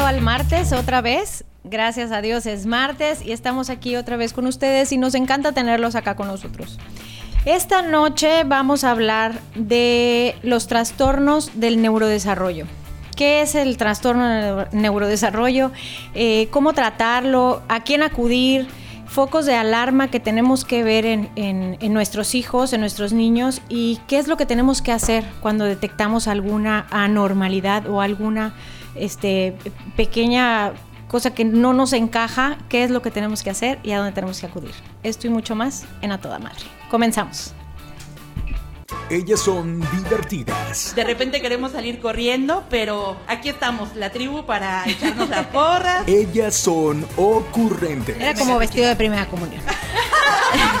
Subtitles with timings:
[0.00, 1.44] al martes otra vez.
[1.64, 5.52] Gracias a Dios es martes y estamos aquí otra vez con ustedes y nos encanta
[5.52, 6.78] tenerlos acá con nosotros.
[7.44, 12.64] Esta noche vamos a hablar de los trastornos del neurodesarrollo.
[13.16, 15.72] ¿Qué es el trastorno del neurodesarrollo?
[16.14, 17.62] Eh, ¿Cómo tratarlo?
[17.68, 18.68] ¿A quién acudir?
[19.04, 24.18] Focos de alarma que tenemos que ver en nuestros hijos, en nuestros niños y qué
[24.18, 28.54] es lo que tenemos que hacer cuando detectamos alguna anormalidad o alguna
[28.94, 29.56] este,
[29.96, 30.72] pequeña
[31.08, 34.12] cosa que no nos encaja, qué es lo que tenemos que hacer y a dónde
[34.12, 34.72] tenemos que acudir.
[35.02, 36.64] Esto y mucho más en A Toda Madre.
[36.90, 37.54] Comenzamos.
[39.10, 40.94] Ellas son divertidas.
[40.94, 46.02] De repente queremos salir corriendo, pero aquí estamos, la tribu, para echarnos la porra.
[46.06, 48.16] Ellas son ocurrentes.
[48.18, 49.62] Era como vestido de primera comunión.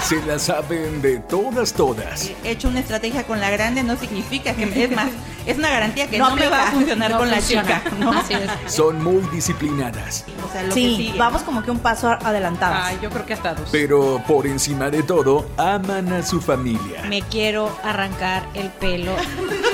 [0.02, 2.30] Se la saben de todas, todas.
[2.44, 5.08] He hecho una estrategia con la grande no significa que, es más,
[5.46, 7.62] es una garantía que no, No me va a funcionar no con funciona.
[7.68, 8.12] la chica, ¿no?
[8.12, 8.72] Así es.
[8.72, 10.24] Son muy disciplinadas.
[10.46, 12.78] O sea, lo que Sí, vamos como que un paso adelantados.
[12.82, 13.68] Ay, yo creo que hasta dos.
[13.72, 17.02] Pero por encima de todo, aman a su familia.
[17.08, 19.12] Me quiero arrancar el pelo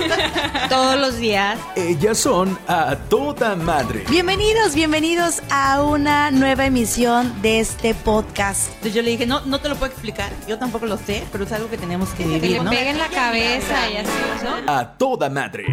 [0.68, 1.58] todos los días.
[1.76, 4.04] Ellas son a toda madre.
[4.10, 8.68] Bienvenidos, bienvenidos a una nueva emisión de este podcast.
[8.68, 11.44] Entonces yo le dije, no, no te lo puedo explicar, yo tampoco lo sé, pero
[11.44, 12.70] es algo que tenemos que Que vivir, le ¿no?
[12.70, 14.10] peguen la cabeza y así,
[14.66, 14.70] ¿no?
[14.74, 15.64] A toda madre.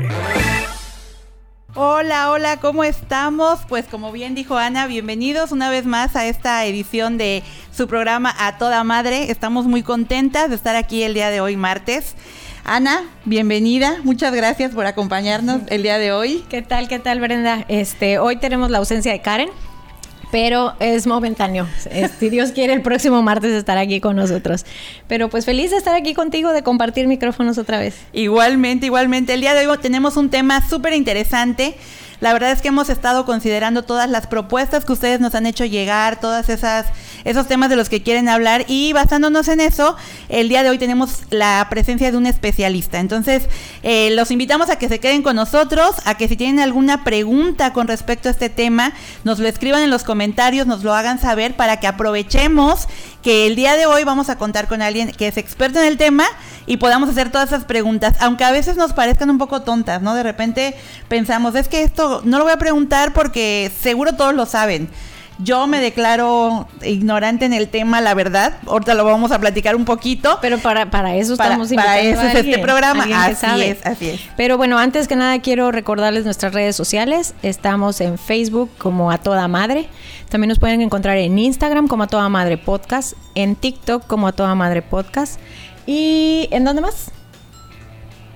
[1.77, 3.59] Hola, hola, ¿cómo estamos?
[3.67, 7.43] Pues como bien dijo Ana, bienvenidos una vez más a esta edición de
[7.75, 9.29] su programa A Toda Madre.
[9.29, 12.15] Estamos muy contentas de estar aquí el día de hoy, martes.
[12.63, 13.97] Ana, bienvenida.
[14.05, 16.45] Muchas gracias por acompañarnos el día de hoy.
[16.47, 17.65] ¿Qué tal, qué tal, Brenda?
[17.67, 19.49] Este, hoy tenemos la ausencia de Karen,
[20.31, 21.67] pero es momentáneo.
[22.19, 24.65] Si Dios quiere, el próximo martes estará aquí con nosotros.
[25.07, 27.95] Pero pues feliz de estar aquí contigo, de compartir micrófonos otra vez.
[28.13, 29.33] Igualmente, igualmente.
[29.33, 31.75] El día de hoy tenemos un tema súper interesante.
[32.25, 35.63] La verdad es que hemos estado considerando todas las propuestas que ustedes nos han hecho
[35.63, 36.87] llegar, todas esas
[37.23, 39.95] esos temas de los que quieren hablar y basándonos en eso,
[40.29, 42.99] el día de hoy tenemos la presencia de un especialista.
[42.99, 43.49] Entonces,
[43.83, 47.73] eh, los invitamos a que se queden con nosotros, a que si tienen alguna pregunta
[47.73, 51.55] con respecto a este tema, nos lo escriban en los comentarios, nos lo hagan saber
[51.55, 52.87] para que aprovechemos
[53.25, 55.97] que el día de hoy vamos a contar con alguien que es experto en el
[55.97, 56.25] tema
[56.67, 60.13] y podamos hacer todas esas preguntas, aunque a veces nos parezcan un poco tontas, ¿no?
[60.13, 60.75] De repente
[61.07, 64.89] pensamos, es que esto no lo voy a preguntar porque seguro todos lo saben.
[65.37, 68.57] Yo me declaro ignorante en el tema, la verdad.
[68.67, 70.37] Ahorita lo vamos a platicar un poquito.
[70.41, 73.03] Pero para, para eso Para- estamos para eso a es este programa.
[73.13, 73.71] Así sabe.
[73.71, 74.21] es, así es.
[74.37, 77.33] Pero bueno, antes que nada quiero recordarles nuestras redes sociales.
[77.43, 79.87] Estamos en Facebook como A Toda Madre.
[80.29, 83.13] También nos pueden encontrar en Instagram como A Toda Madre Podcast.
[83.35, 85.39] En TikTok como A Toda Madre Podcast.
[85.85, 87.11] ¿Y en dónde más?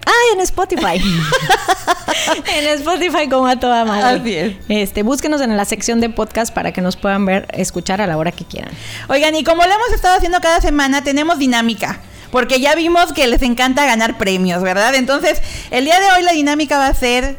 [0.06, 1.02] Ah, en Spotify.
[2.58, 4.20] en Spotify como A Toda Madre.
[4.22, 4.56] Así es.
[4.70, 8.18] Este, búsquenos en la sección de podcast para que nos puedan ver, escuchar a la
[8.18, 8.72] hora que quieran.
[9.08, 12.00] Oigan, y como lo hemos estado haciendo cada semana, tenemos dinámica.
[12.32, 14.94] Porque ya vimos que les encanta ganar premios, ¿verdad?
[14.96, 17.38] Entonces, el día de hoy la dinámica va a ser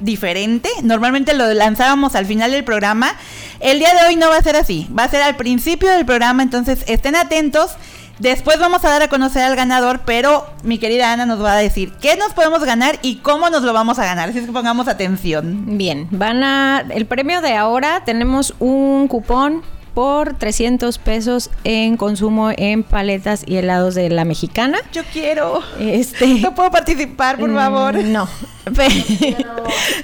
[0.00, 0.68] diferente.
[0.82, 3.14] Normalmente lo lanzábamos al final del programa.
[3.60, 4.88] El día de hoy no va a ser así.
[4.96, 6.42] Va a ser al principio del programa.
[6.42, 7.72] Entonces, estén atentos.
[8.18, 11.56] Después vamos a dar a conocer al ganador, pero mi querida Ana nos va a
[11.56, 14.28] decir qué nos podemos ganar y cómo nos lo vamos a ganar.
[14.28, 15.78] Así es que pongamos atención.
[15.78, 16.84] Bien, van a.
[16.90, 19.62] El premio de ahora tenemos un cupón
[19.98, 24.78] por 300 pesos en consumo en paletas y helados de la mexicana.
[24.92, 25.60] Yo quiero.
[25.80, 26.24] Este.
[26.40, 27.96] No puedo participar, por favor.
[27.96, 28.28] Mm, No.
[28.76, 29.34] Pe-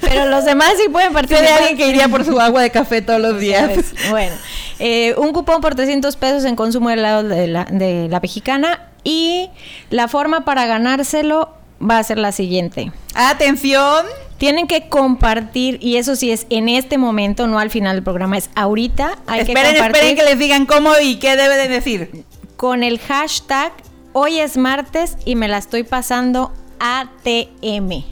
[0.01, 1.45] Pero los demás sí pueden participar.
[1.45, 3.71] de alguien que iría por su agua de café todos los días.
[4.09, 4.35] Bueno,
[4.79, 8.89] eh, un cupón por 300 pesos en consumo de helados de la, de la mexicana.
[9.05, 9.49] Y
[9.91, 12.91] la forma para ganárselo va a ser la siguiente.
[13.13, 14.05] Atención.
[14.37, 18.37] Tienen que compartir, y eso sí es en este momento, no al final del programa,
[18.37, 19.17] es ahorita.
[19.27, 22.25] Hay esperen, que compartir esperen que les digan cómo y qué debe de decir.
[22.57, 23.71] con el hashtag
[24.13, 28.03] hoy es martes y me la estoy pasando ATM.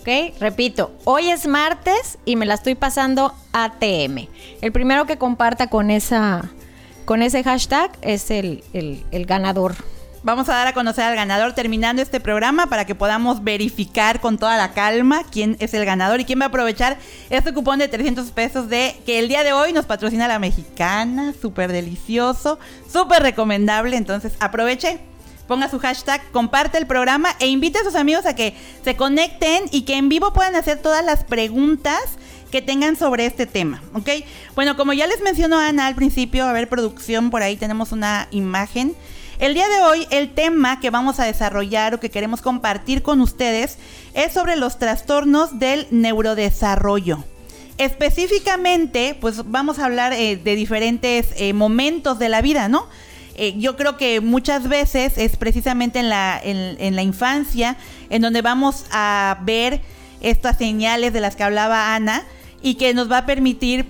[0.00, 0.34] ¿Ok?
[0.38, 4.28] Repito, hoy es martes y me la estoy pasando ATM.
[4.60, 6.50] El primero que comparta con esa
[7.06, 9.74] con ese hashtag es el, el- el ganador.
[10.24, 14.38] Vamos a dar a conocer al ganador terminando este programa para que podamos verificar con
[14.38, 16.96] toda la calma quién es el ganador y quién va a aprovechar
[17.28, 21.34] este cupón de 300 pesos de que el día de hoy nos patrocina la mexicana.
[21.38, 22.58] Súper delicioso,
[22.90, 23.98] súper recomendable.
[23.98, 24.98] Entonces aproveche,
[25.46, 29.64] ponga su hashtag, comparte el programa e invite a sus amigos a que se conecten
[29.72, 32.00] y que en vivo puedan hacer todas las preguntas
[32.50, 34.08] que tengan sobre este tema, ¿ok?
[34.54, 38.26] Bueno, como ya les mencionó Ana al principio, a ver, producción, por ahí tenemos una
[38.30, 38.94] imagen.
[39.40, 43.20] El día de hoy, el tema que vamos a desarrollar o que queremos compartir con
[43.20, 43.78] ustedes
[44.14, 47.24] es sobre los trastornos del neurodesarrollo.
[47.76, 52.86] Específicamente, pues vamos a hablar eh, de diferentes eh, momentos de la vida, ¿no?
[53.34, 57.76] Eh, yo creo que muchas veces es precisamente en la, en, la infancia
[58.10, 59.80] en donde vamos a ver
[60.20, 62.22] estas señales de las que hablaba Ana
[62.62, 63.86] y que nos va a permitir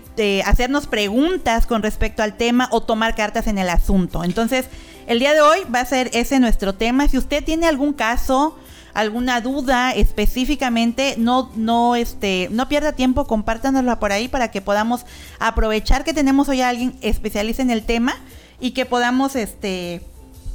[0.46, 4.24] hacernos preguntas con respecto al tema o tomar cartas en el asunto.
[4.24, 4.64] Entonces,
[5.06, 7.08] el día de hoy va a ser ese nuestro tema.
[7.08, 8.58] Si usted tiene algún caso,
[8.94, 15.04] alguna duda específicamente, no, no, este, no pierda tiempo, compártanosla por ahí para que podamos
[15.38, 18.14] aprovechar que tenemos hoy a alguien especialista en el tema
[18.60, 20.00] y que podamos este,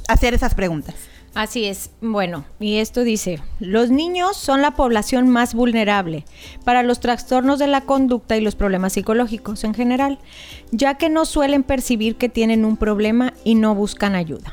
[0.08, 0.94] hacer esas preguntas.
[1.34, 1.90] Así es.
[2.00, 6.24] Bueno, y esto dice, los niños son la población más vulnerable
[6.64, 10.18] para los trastornos de la conducta y los problemas psicológicos en general,
[10.72, 14.52] ya que no suelen percibir que tienen un problema y no buscan ayuda.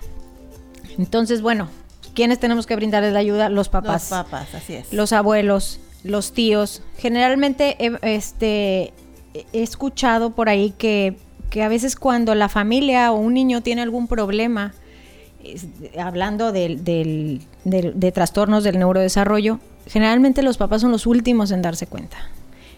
[0.99, 1.67] Entonces, bueno,
[2.13, 3.49] ¿quiénes tenemos que brindarles la ayuda?
[3.49, 4.11] Los papás.
[4.11, 4.93] Los papás, así es.
[4.93, 6.83] Los abuelos, los tíos.
[6.97, 8.93] Generalmente este,
[9.33, 11.17] he escuchado por ahí que,
[11.49, 14.73] que a veces cuando la familia o un niño tiene algún problema,
[15.99, 17.41] hablando de
[18.13, 22.17] trastornos del neurodesarrollo, generalmente los papás son los últimos en darse cuenta.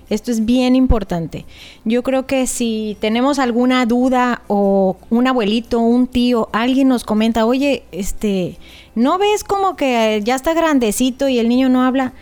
[0.10, 1.46] Esto es bien importante.
[1.86, 7.46] Yo creo que si tenemos alguna duda o un abuelito, un tío, alguien nos comenta,
[7.46, 8.58] oye, este,
[8.96, 12.14] ¿no ves como que ya está grandecito y el niño no habla?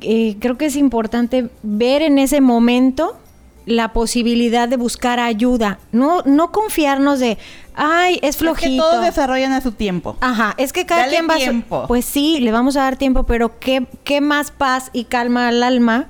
[0.00, 3.18] Eh, creo que es importante ver en ese momento
[3.66, 7.38] la posibilidad de buscar ayuda, no, no confiarnos de,
[7.74, 8.66] ay, es flojito.
[8.66, 10.16] Es que todos desarrollan a su tiempo.
[10.20, 11.84] Ajá, es que cada quien va tiempo.
[11.88, 15.62] Pues sí, le vamos a dar tiempo, pero ¿qué, qué más paz y calma al
[15.62, 16.08] alma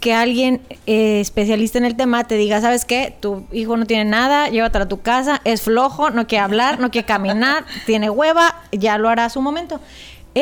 [0.00, 3.16] que alguien eh, especialista en el tema te diga, ¿sabes qué?
[3.18, 6.90] Tu hijo no tiene nada, llévatelo a tu casa, es flojo, no quiere hablar, no
[6.90, 9.80] quiere caminar, tiene hueva, ya lo hará a su momento.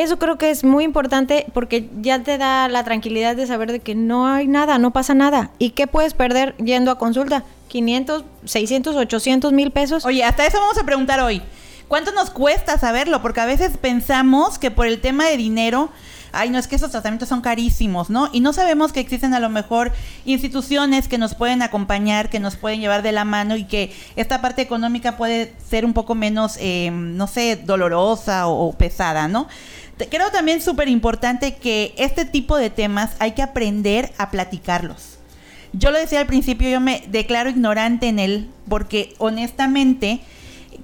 [0.02, 3.81] Eso creo que es muy importante porque ya te da la tranquilidad de saber de
[3.81, 5.50] que no hay nada, no pasa nada.
[5.58, 7.44] ¿Y qué puedes perder yendo a consulta?
[7.69, 10.04] 500, 600, 800 mil pesos.
[10.04, 11.40] Oye, hasta eso vamos a preguntar hoy.
[11.88, 13.22] ¿Cuánto nos cuesta saberlo?
[13.22, 15.88] Porque a veces pensamos que por el tema de dinero,
[16.32, 18.28] ay, no es que esos tratamientos son carísimos, ¿no?
[18.32, 19.92] Y no sabemos que existen a lo mejor
[20.25, 24.42] instituciones que nos pueden acompañar, que nos pueden llevar de la mano y que esta
[24.42, 29.46] parte económica puede ser un poco menos, eh, no sé, dolorosa o pesada, ¿no?
[30.10, 35.19] Creo también súper importante que este tipo de temas hay que aprender a platicarlos.
[35.72, 40.20] Yo lo decía al principio, yo me declaro ignorante en él porque honestamente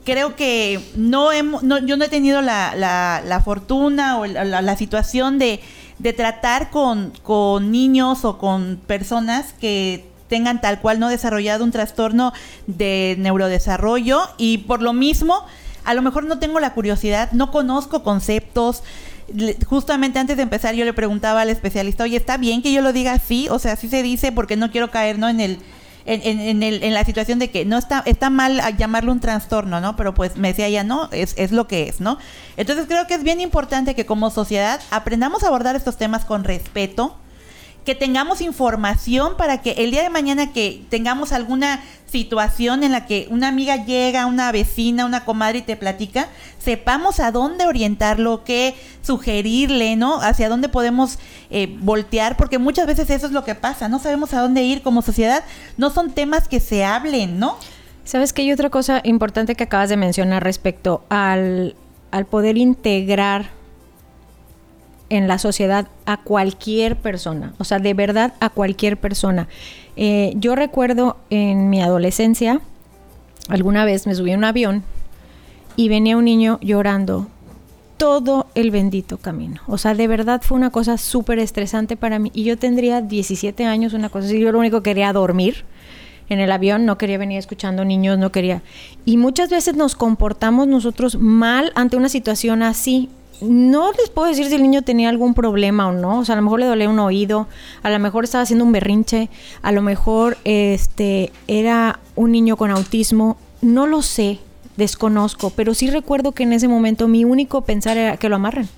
[0.05, 5.61] creo que no, hemos, yo no he tenido la, fortuna o la, situación de,
[6.17, 7.13] tratar con
[7.71, 12.33] niños o con personas que tengan tal cual no desarrollado un trastorno
[12.67, 15.45] de neurodesarrollo y por lo mismo
[15.85, 18.83] a lo mejor no tengo la curiosidad, no conozco conceptos.
[19.67, 22.93] Justamente antes de empezar yo le preguntaba al especialista, oye, ¿está bien que yo lo
[22.93, 23.49] diga así?
[23.51, 25.29] O sea, así se dice porque no quiero caer ¿no?
[25.29, 25.59] en el...
[26.05, 29.81] En, en, el, en la situación de que no está, está mal llamarlo un trastorno,
[29.81, 29.95] ¿no?
[29.95, 32.19] Pero pues me decía ya, no, es, es lo que es, ¿no?
[32.57, 36.43] Entonces creo que es bien importante que como sociedad aprendamos a abordar estos temas con
[36.43, 37.17] respeto,
[37.85, 43.07] que tengamos información para que el día de mañana que tengamos alguna situación en la
[43.07, 48.45] que una amiga llega, una vecina, una comadre y te platica, sepamos a dónde orientarlo,
[48.45, 50.21] qué sugerirle, ¿no?
[50.21, 51.19] Hacia dónde podemos
[51.51, 54.83] eh, voltear, porque muchas veces eso es lo que pasa, no sabemos a dónde ir
[54.83, 55.43] como sociedad,
[55.79, 57.57] no son temas que se hablen, ¿no?
[58.05, 61.77] Sabes que hay otra cosa importante que acabas de mencionar respecto al,
[62.11, 63.62] al poder integrar
[65.13, 69.47] en la sociedad a cualquier persona, o sea, de verdad a cualquier persona.
[69.95, 72.63] Eh, yo recuerdo en mi adolescencia,
[73.49, 74.83] alguna vez me subí a un avión
[75.77, 77.27] y venía un niño llorando
[77.99, 79.61] todo el bendito camino.
[79.67, 82.31] O sea, de verdad fue una cosa súper estresante para mí.
[82.35, 84.41] Y yo tendría 17 años, una cosa así.
[84.41, 85.65] Yo lo único que quería dormir
[86.31, 88.63] en el avión, no quería venir escuchando niños, no quería.
[89.05, 93.11] Y muchas veces nos comportamos nosotros mal ante una situación así
[93.43, 96.21] no les puedo decir si el niño tenía algún problema o no.
[96.21, 97.49] O sea, a lo mejor le dolía un oído,
[97.83, 99.29] a lo mejor estaba haciendo un berrinche,
[99.63, 103.37] a lo mejor este era un niño con autismo.
[103.61, 104.39] No lo sé,
[104.77, 108.69] desconozco, pero sí recuerdo que en ese momento mi único pensar era que lo amarren.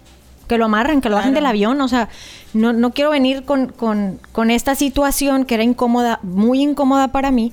[0.48, 1.80] Que lo amarren, que lo bajen del avión.
[1.80, 2.10] O sea,
[2.52, 7.30] no, no quiero venir con, con, con esta situación que era incómoda, muy incómoda para
[7.30, 7.52] mí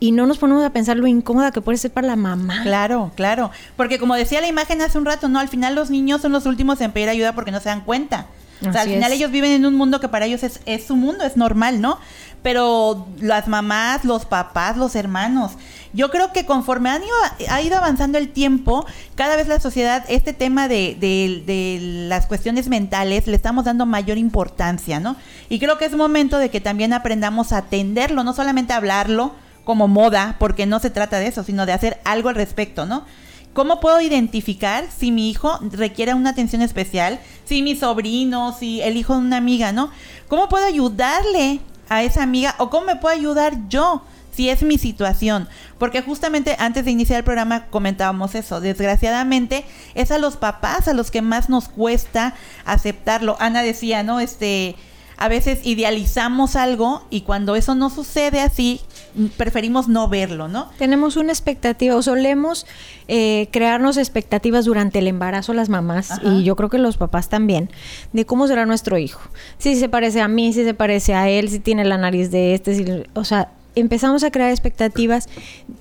[0.00, 2.62] y no nos ponemos a pensar lo incómoda que puede ser para la mamá.
[2.62, 3.50] Claro, claro.
[3.76, 6.46] Porque como decía la imagen hace un rato, no, al final los niños son los
[6.46, 8.26] últimos en pedir ayuda porque no se dan cuenta.
[8.66, 9.18] o sea, al final es.
[9.18, 11.98] ellos viven en un mundo que para ellos es, es su mundo, es normal, ¿no?
[12.42, 15.52] Pero las mamás, los papás, los hermanos,
[15.92, 17.14] yo creo que conforme han ido,
[17.50, 21.78] ha ido avanzando el tiempo, cada vez la sociedad, este tema de, de- de
[22.08, 25.16] las cuestiones mentales, le estamos dando mayor importancia, ¿no?
[25.50, 29.34] Y creo que es momento de que también aprendamos a atenderlo, no solamente a hablarlo
[29.70, 33.04] como moda, porque no se trata de eso, sino de hacer algo al respecto, ¿no?
[33.52, 37.20] ¿Cómo puedo identificar si mi hijo requiere una atención especial?
[37.44, 39.92] Si mi sobrino, si el hijo de una amiga, ¿no?
[40.26, 44.02] ¿Cómo puedo ayudarle a esa amiga o cómo me puedo ayudar yo
[44.34, 45.48] si es mi situación?
[45.78, 48.60] Porque justamente antes de iniciar el programa comentábamos eso.
[48.60, 52.34] Desgraciadamente es a los papás a los que más nos cuesta
[52.64, 53.36] aceptarlo.
[53.38, 54.18] Ana decía, ¿no?
[54.18, 54.74] Este,
[55.20, 58.80] a veces idealizamos algo y cuando eso no sucede así,
[59.14, 60.70] mm, preferimos no verlo, ¿no?
[60.78, 62.66] Tenemos una expectativa o solemos
[63.06, 66.22] eh, crearnos expectativas durante el embarazo las mamás Ajá.
[66.24, 67.70] y yo creo que los papás también
[68.12, 69.20] de cómo será nuestro hijo.
[69.58, 72.54] Si se parece a mí, si se parece a él, si tiene la nariz de
[72.54, 75.28] este, si- o sea, empezamos a crear expectativas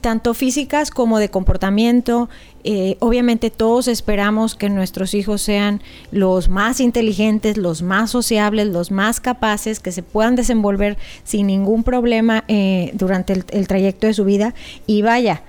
[0.01, 2.29] tanto físicas como de comportamiento.
[2.63, 5.81] Eh, obviamente todos esperamos que nuestros hijos sean
[6.11, 11.83] los más inteligentes, los más sociables, los más capaces, que se puedan desenvolver sin ningún
[11.83, 14.53] problema eh, durante el, el trayecto de su vida.
[14.85, 15.43] Y vaya,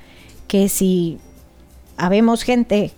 [0.46, 1.18] que si
[1.96, 2.92] habemos gente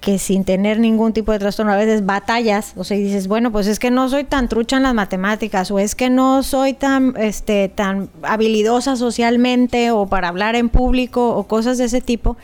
[0.00, 3.52] que sin tener ningún tipo de trastorno a veces batallas, o sea, y dices, bueno,
[3.52, 6.72] pues es que no soy tan trucha en las matemáticas o es que no soy
[6.72, 12.36] tan este tan habilidosa socialmente o para hablar en público o cosas de ese tipo.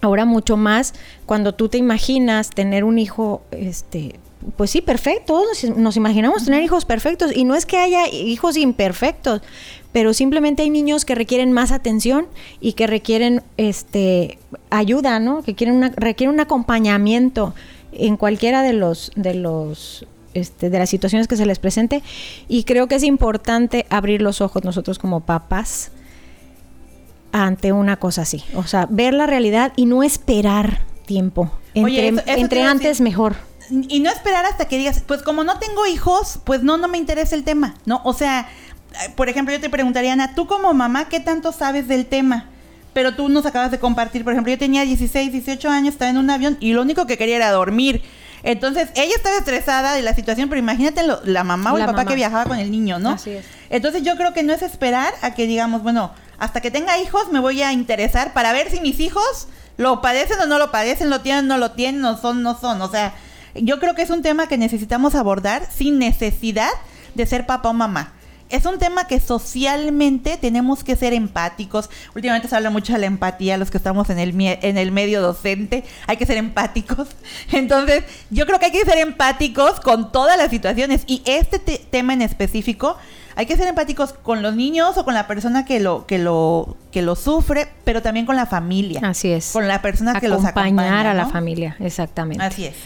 [0.00, 0.94] Ahora mucho más
[1.26, 4.18] cuando tú te imaginas tener un hijo este
[4.56, 8.08] pues sí, perfecto, todos nos, nos imaginamos tener hijos perfectos y no es que haya
[8.08, 9.42] hijos imperfectos,
[9.92, 12.26] pero simplemente hay niños que requieren más atención
[12.60, 14.38] y que requieren este
[14.70, 15.42] ayuda, ¿no?
[15.42, 17.54] Que quieren una, requieren un acompañamiento
[17.92, 22.02] en cualquiera de los de los este, de las situaciones que se les presente
[22.48, 25.90] y creo que es importante abrir los ojos nosotros como papás
[27.32, 31.50] ante una cosa así, o sea, ver la realidad y no esperar tiempo.
[31.74, 33.04] Entre, Oye, eso- eso te entre antes decir.
[33.04, 33.36] mejor.
[33.70, 36.98] Y no esperar hasta que digas, pues como no tengo hijos, pues no, no me
[36.98, 38.00] interesa el tema, ¿no?
[38.04, 38.48] O sea,
[39.04, 42.46] eh, por ejemplo, yo te preguntaría, Ana, tú como mamá, ¿qué tanto sabes del tema?
[42.94, 46.18] Pero tú nos acabas de compartir, por ejemplo, yo tenía 16, 18 años, estaba en
[46.18, 48.02] un avión y lo único que quería era dormir.
[48.42, 51.98] Entonces, ella estaba estresada de la situación, pero imagínate lo- la mamá o el papá
[51.98, 52.08] mamá.
[52.10, 53.10] que viajaba con el niño, ¿no?
[53.10, 53.44] Así es.
[53.68, 57.30] Entonces, yo creo que no es esperar a que digamos, bueno, hasta que tenga hijos
[57.32, 61.10] me voy a interesar para ver si mis hijos lo padecen o no lo padecen,
[61.10, 62.80] lo tienen o no lo tienen, no son, no son.
[62.82, 63.12] O sea,
[63.62, 66.70] yo creo que es un tema que necesitamos abordar sin necesidad
[67.14, 68.12] de ser papá o mamá.
[68.50, 71.90] Es un tema que socialmente tenemos que ser empáticos.
[72.14, 75.20] Últimamente se habla mucho de la empatía, los que estamos en el, en el medio
[75.20, 77.08] docente, hay que ser empáticos.
[77.52, 81.02] Entonces, yo creo que hay que ser empáticos con todas las situaciones.
[81.06, 82.96] Y este te- tema en específico,
[83.36, 86.78] hay que ser empáticos con los niños o con la persona que lo, que lo,
[86.90, 89.00] que lo sufre, pero también con la familia.
[89.04, 89.50] Así es.
[89.52, 90.70] Con la persona que los Acompañar
[91.06, 91.10] acompaña.
[91.10, 92.42] a la familia, exactamente.
[92.42, 92.76] Así es.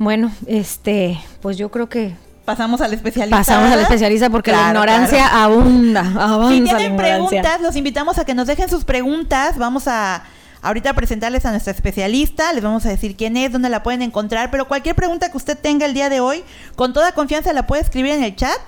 [0.00, 2.14] Bueno, este, pues yo creo que
[2.46, 3.36] Pasamos al especialista.
[3.36, 5.60] pasamos al especialista porque la ignorancia claro.
[5.60, 9.58] abunda, avanza Si tienen preguntas, los invitamos a que nos dejen sus preguntas.
[9.58, 10.24] Vamos a
[10.62, 12.50] ahorita a presentarles a nuestra especialista.
[12.54, 14.50] Les vamos a decir quién es, dónde la pueden encontrar.
[14.50, 16.44] Pero cualquier pregunta que usted tenga el día de hoy,
[16.76, 18.58] con toda confianza la puede escribir en el chat.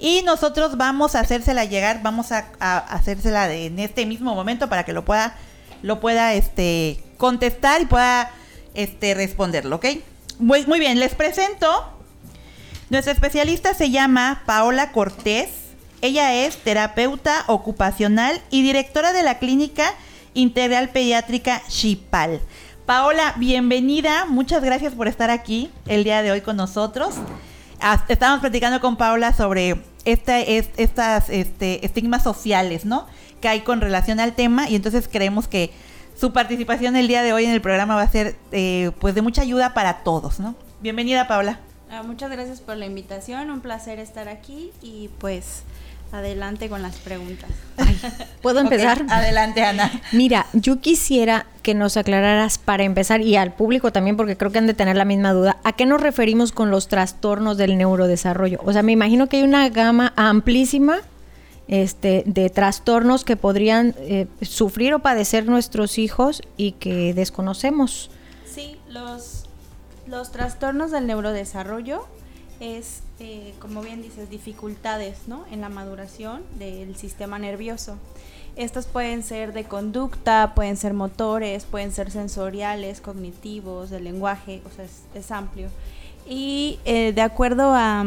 [0.00, 4.68] Y nosotros vamos a hacérsela llegar, vamos a, a hacérsela de- en este mismo momento
[4.70, 5.34] para que lo pueda,
[5.82, 8.30] lo pueda este, contestar y pueda
[8.74, 9.86] este, responderlo, ¿ok?
[10.38, 11.66] Muy, bien, les presento
[12.90, 15.50] nuestra especialista se llama Paola Cortés.
[16.00, 19.92] Ella es terapeuta ocupacional y directora de la Clínica
[20.34, 22.40] Integral Pediátrica Chipal.
[22.86, 24.24] Paola, bienvenida.
[24.26, 27.16] Muchas gracias por estar aquí el día de hoy con nosotros.
[28.08, 33.06] Estábamos platicando con Paola sobre esta, es- estas este, estigmas sociales, ¿no?
[33.42, 35.72] Que hay con relación al tema y entonces creemos que
[36.18, 39.22] su participación el día de hoy en el programa va a ser eh, pues de
[39.22, 40.56] mucha ayuda para todos, ¿no?
[40.80, 41.60] Bienvenida, Paola.
[41.90, 45.62] Ah, muchas gracias por la invitación, un placer estar aquí y pues
[46.10, 47.50] adelante con las preguntas.
[48.42, 49.04] ¿Puedo empezar?
[49.08, 49.92] Adelante, Ana.
[50.12, 54.58] Mira, yo quisiera que nos aclararas para empezar y al público también, porque creo que
[54.58, 58.60] han de tener la misma duda, ¿a qué nos referimos con los trastornos del neurodesarrollo?
[58.64, 60.98] O sea, me imagino que hay una gama amplísima
[61.68, 68.10] este, de trastornos que podrían eh, sufrir o padecer nuestros hijos y que desconocemos.
[68.46, 69.44] Sí, los,
[70.06, 72.06] los trastornos del neurodesarrollo
[72.58, 75.44] es, eh, como bien dices, dificultades ¿no?
[75.52, 77.96] en la maduración del sistema nervioso.
[78.56, 84.74] Estas pueden ser de conducta, pueden ser motores, pueden ser sensoriales, cognitivos, de lenguaje, o
[84.74, 85.68] sea, es, es amplio.
[86.26, 88.04] Y eh, de acuerdo a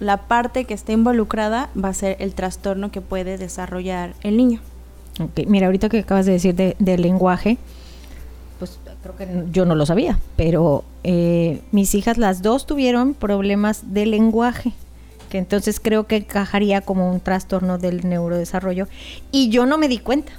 [0.00, 4.60] la parte que esté involucrada, va a ser el trastorno que puede desarrollar el niño.
[5.20, 7.58] Ok, mira, ahorita que acabas de decir de, del lenguaje,
[8.58, 13.92] pues creo que yo no lo sabía, pero eh, mis hijas las dos tuvieron problemas
[13.92, 14.72] de lenguaje,
[15.30, 18.88] que entonces creo que encajaría como un trastorno del neurodesarrollo
[19.30, 20.32] y yo no me di cuenta.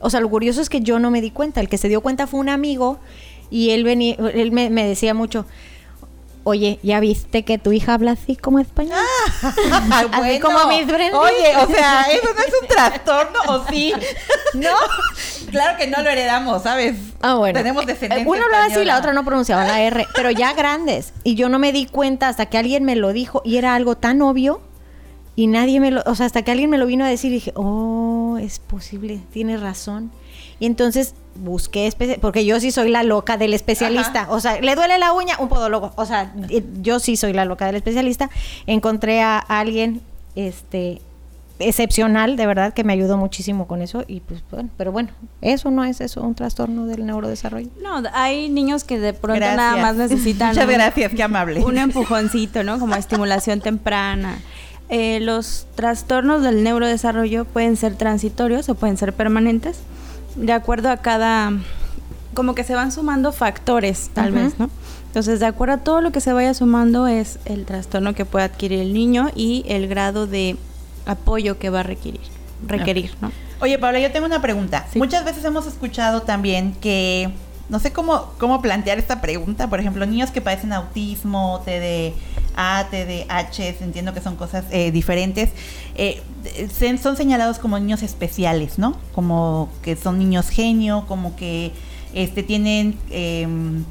[0.00, 2.00] O sea, lo curioso es que yo no me di cuenta, el que se dio
[2.00, 2.98] cuenta fue un amigo
[3.50, 5.46] y él venía, él me, me decía mucho,
[6.46, 8.98] Oye, ¿ya viste que tu hija habla así como español?
[9.42, 10.40] Ay, Así bueno.
[10.46, 11.18] como mis Brenda.
[11.18, 13.92] Oye, o sea, eso no es un trastorno, ¿o sí?
[14.54, 14.68] No,
[15.50, 16.96] claro que no lo heredamos, ¿sabes?
[17.22, 17.58] Ah, bueno.
[17.58, 18.98] Tenemos descendencia Uno hablaba así, la española.
[18.98, 21.12] otra no pronunciaba la R, pero ya grandes.
[21.24, 23.96] Y yo no me di cuenta hasta que alguien me lo dijo y era algo
[23.96, 24.60] tan obvio
[25.34, 27.36] y nadie me lo, o sea, hasta que alguien me lo vino a decir y
[27.36, 30.12] dije, oh, es posible, tiene razón.
[30.58, 34.26] Y entonces busqué, porque yo sí soy la loca del especialista.
[34.30, 35.92] O sea, le duele la uña, un podólogo.
[35.96, 38.30] O sea, eh, yo sí soy la loca del especialista.
[38.66, 40.00] Encontré a alguien,
[40.36, 41.00] este,
[41.58, 44.04] excepcional, de verdad, que me ayudó muchísimo con eso.
[44.06, 47.68] Y pues, bueno, pero bueno, eso no es eso, un trastorno del neurodesarrollo.
[47.82, 49.56] No, hay niños que de pronto Gracias.
[49.56, 51.64] nada más necesitan Muchas gracias, qué amable.
[51.64, 52.78] un empujoncito, ¿no?
[52.78, 54.38] Como estimulación temprana.
[54.90, 59.78] Eh, los trastornos del neurodesarrollo pueden ser transitorios o pueden ser permanentes,
[60.36, 61.52] de acuerdo a cada,
[62.34, 64.70] como que se van sumando factores, tal vez, ¿no?
[65.06, 68.44] Entonces, de acuerdo a todo lo que se vaya sumando es el trastorno que puede
[68.44, 70.56] adquirir el niño y el grado de
[71.06, 72.22] apoyo que va a requerir,
[72.66, 73.30] requerir, ¿no?
[73.60, 74.86] Oye, Paula, yo tengo una pregunta.
[74.92, 74.98] Sí.
[74.98, 77.30] Muchas veces hemos escuchado también que,
[77.68, 83.76] no sé cómo, cómo plantear esta pregunta, por ejemplo, niños que padecen autismo, TDA, TDAH,
[83.80, 85.50] entiendo que son cosas eh, diferentes,
[85.94, 86.22] eh,
[87.02, 88.96] son señalados como niños especiales, ¿no?
[89.14, 91.72] Como que son niños genio, como que
[92.12, 93.48] este, tienen, eh,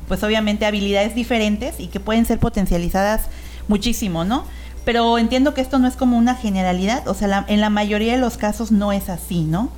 [0.08, 3.24] pues obviamente, habilidades diferentes y que pueden ser potencializadas
[3.68, 4.46] muchísimo, ¿no?
[4.86, 8.14] Pero entiendo que esto no es como una generalidad, o sea, la- en la mayoría
[8.14, 9.70] de los casos no es así, ¿no?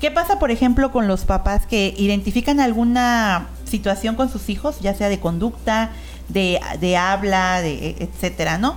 [0.00, 4.94] ¿Qué pasa, por ejemplo, con los papás que identifican alguna situación con sus hijos, ya
[4.94, 5.90] sea de conducta,
[6.28, 8.76] de, de habla, de etcétera, ¿no?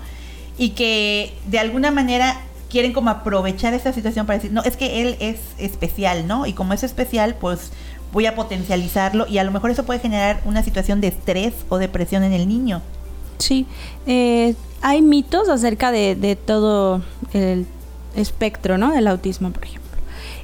[0.57, 5.01] Y que de alguna manera quieren como aprovechar esta situación para decir, no, es que
[5.01, 6.45] él es especial, ¿no?
[6.47, 7.71] Y como es especial, pues
[8.11, 11.77] voy a potencializarlo y a lo mejor eso puede generar una situación de estrés o
[11.77, 12.81] depresión en el niño.
[13.37, 13.65] Sí,
[14.05, 17.03] eh, hay mitos acerca de, de todo
[17.33, 17.65] el
[18.15, 18.91] espectro, ¿no?
[18.91, 19.80] Del autismo, por ejemplo.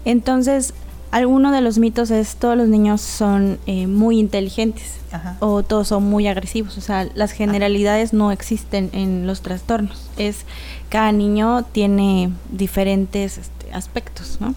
[0.08, 0.74] Entonces,
[1.12, 5.36] alguno de los mitos es todos los niños son eh, muy inteligentes Ajá.
[5.42, 6.78] o todos son muy agresivos.
[6.78, 10.10] O sea, las generalidades no existen en los trastornos.
[10.16, 10.46] Es
[10.88, 14.56] cada niño tiene diferentes este, aspectos, ¿no?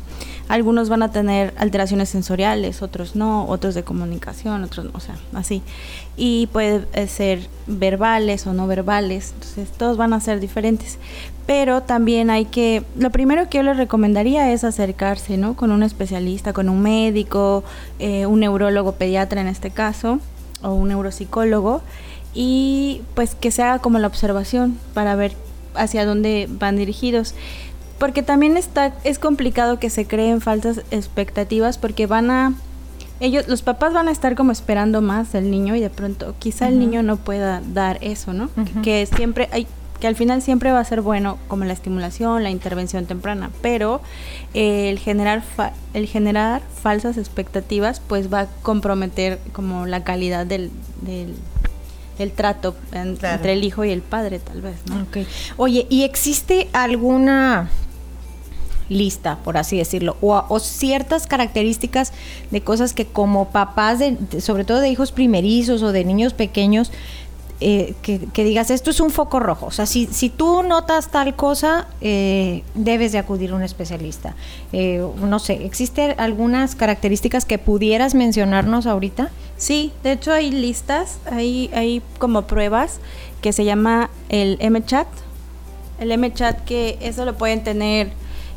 [0.50, 5.14] Algunos van a tener alteraciones sensoriales, otros no, otros de comunicación, otros no, o sea,
[5.32, 5.62] así.
[6.16, 10.98] Y puede eh, ser verbales o no verbales, entonces todos van a ser diferentes.
[11.46, 15.54] Pero también hay que, lo primero que yo les recomendaría es acercarse, ¿no?
[15.54, 17.62] Con un especialista, con un médico,
[18.00, 20.18] eh, un neurólogo pediatra en este caso,
[20.62, 21.80] o un neuropsicólogo,
[22.34, 25.36] y pues que se haga como la observación para ver
[25.76, 27.36] hacia dónde van dirigidos.
[28.00, 32.54] Porque también está, es complicado que se creen falsas expectativas porque van a,
[33.20, 36.66] ellos, los papás van a estar como esperando más del niño y de pronto quizá
[36.68, 38.48] el niño no pueda dar eso, ¿no?
[38.82, 39.66] Que- siempre hay,
[40.00, 44.00] que al final siempre va a ser bueno como la estimulación, la intervención temprana, pero
[44.54, 50.46] eh, el generar fa- el generar falsas expectativas pues va a comprometer como la calidad
[50.46, 50.70] del,
[51.02, 51.34] del,
[52.16, 53.34] del trato en- Claro.
[53.36, 55.02] entre el hijo y el padre tal vez, ¿no?
[55.02, 55.26] Ok.
[55.58, 57.68] Oye, ¿y existe alguna
[58.90, 62.12] lista, por así decirlo, o, ciertas características
[62.50, 66.92] de cosas que como papás, de, sobre todo de hijos primerizos o de niños pequeños,
[67.62, 69.66] eh, que, que digas, esto es un foco rojo.
[69.66, 74.34] O sea, si, si tú notas tal cosa, eh, debes de acudir a un especialista.
[74.72, 79.30] Eh, no sé, ¿existen algunas características que pudieras mencionarnos ahorita?
[79.58, 82.98] Sí, de hecho hay listas, hay, hay como pruebas
[83.42, 85.08] que se llama el MChat.
[85.98, 88.10] El MChat que eso lo pueden tener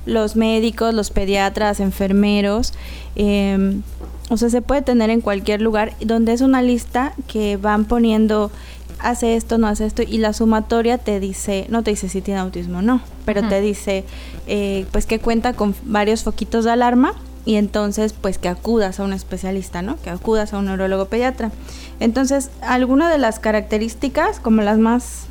[0.06, 2.74] los médicos, los pediatras, enfermeros.
[3.16, 3.82] eh,
[4.30, 8.52] o sea, se puede tener en cualquier lugar donde es una lista que van poniendo
[9.00, 12.39] hace esto, no hace esto y la sumatoria te dice, no te dice si tiene
[12.39, 14.06] autismo o no, pero te dice
[14.48, 17.13] eh, pues que cuenta con varios foquitos de alarma
[17.46, 20.02] y entonces pues que acudas a un especialista, ¿no?
[20.02, 21.52] Que acudas a un neurólogo pediatra.
[22.00, 25.26] Entonces, algunas de las características, como las más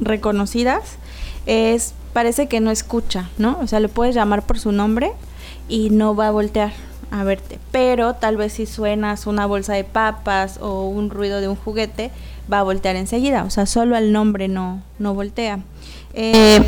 [0.00, 0.82] reconocidas,
[1.44, 3.58] es parece que no escucha, ¿no?
[3.60, 5.12] O sea, le puedes llamar por su nombre
[5.68, 6.72] y no va a voltear.
[7.10, 7.58] a verte.
[7.70, 12.10] Pero tal vez si suenas una bolsa de papas o un ruido de un juguete,
[12.50, 13.44] va a voltear enseguida.
[13.44, 15.60] O sea, solo el nombre no, no voltea.
[16.14, 16.62] Eh,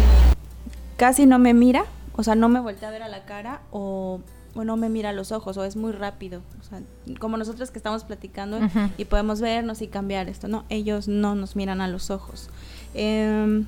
[0.98, 4.20] casi no me mira, o sea, no me voltea a ver a la cara o,
[4.54, 6.42] o no me mira a los ojos o es muy rápido.
[6.60, 6.82] O sea,
[7.18, 8.60] como nosotros que estamos platicando
[8.98, 10.64] y podemos vernos y cambiar esto, ¿no?
[10.68, 12.50] Ellos no nos miran a los ojos.
[12.92, 13.64] Em,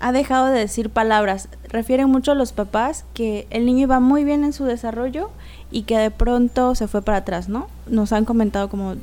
[0.00, 1.48] ha dejado de decir palabras.
[1.68, 5.30] Refieren mucho a los papás que el niño iba muy bien en su desarrollo
[5.70, 7.68] y que de pronto se fue para atrás, ¿no?
[7.86, 8.94] Nos han comentado como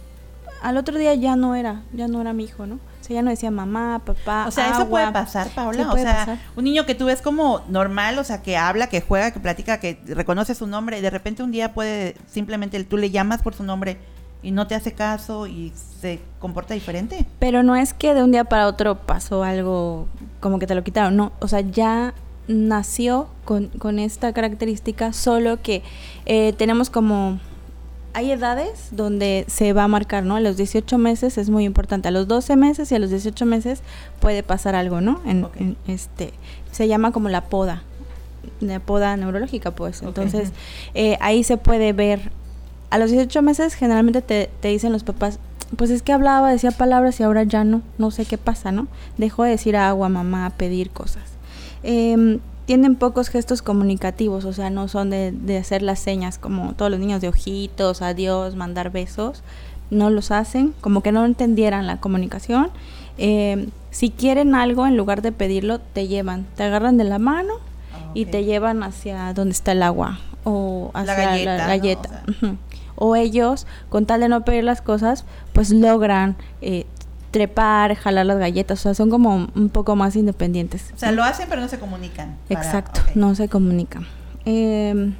[0.61, 2.75] al otro día ya no era, ya no era mi hijo, ¿no?
[2.75, 4.45] O sea, ya no decía mamá, papá.
[4.47, 5.83] O sea, eso puede pasar, Paula.
[5.83, 6.39] Sí, o sea, pasar.
[6.55, 9.79] un niño que tú ves como normal, o sea, que habla, que juega, que platica,
[9.79, 13.55] que reconoce su nombre, y de repente un día puede simplemente tú le llamas por
[13.55, 13.97] su nombre
[14.43, 17.25] y no te hace caso y se comporta diferente.
[17.39, 20.07] Pero no es que de un día para otro pasó algo
[20.39, 21.31] como que te lo quitaron, no.
[21.39, 22.13] O sea, ya
[22.47, 25.83] nació con, con esta característica, solo que
[26.25, 27.39] eh, tenemos como...
[28.13, 30.35] Hay edades donde se va a marcar, ¿no?
[30.35, 32.09] A los 18 meses es muy importante.
[32.09, 33.83] A los 12 meses y a los 18 meses
[34.19, 35.21] puede pasar algo, ¿no?
[35.25, 36.33] En, este,
[36.73, 37.83] se llama como la poda,
[38.59, 40.01] la poda neurológica, pues.
[40.01, 40.51] Entonces,
[40.93, 42.33] eh, ahí se puede ver.
[42.91, 45.39] A los 18 meses generalmente te, te dicen los papás,
[45.77, 48.87] pues es que hablaba, decía palabras y ahora ya no, no sé qué pasa, ¿no?
[49.17, 51.23] Dejó de decir agua, mamá, pedir cosas.
[51.83, 56.73] Em, tienen pocos gestos comunicativos, o sea, no son de, de hacer las señas como
[56.73, 59.41] todos los niños de ojitos, adiós, mandar besos,
[59.89, 62.69] no los hacen, como que no entendieran la comunicación.
[63.17, 67.53] Em, si quieren algo, en lugar de pedirlo, te llevan, te agarran de la mano
[68.13, 68.31] y Ok.
[68.31, 72.09] te llevan hacia donde está el agua o hacia la galleta, galleta.
[72.09, 72.23] ¿no?
[72.23, 72.23] galleta.
[72.27, 72.55] O sea.
[73.03, 76.85] O ellos, con tal de no pedir las cosas, pues logran eh,
[77.31, 80.91] trepar, jalar las galletas, o sea, son como un poco más independientes.
[80.93, 82.37] O sea, lo hacen pero no se comunican.
[82.47, 84.05] para- Exacto, no se comunican.
[84.45, 85.13] Eh,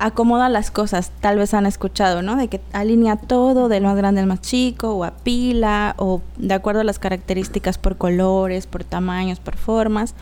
[0.00, 2.36] acomoda las cosas, tal vez han escuchado, ¿no?
[2.36, 6.80] De que alinea todo, del más grande al más chico, o apila, o de acuerdo
[6.80, 10.14] a las características por colores, por tamaños, por formas.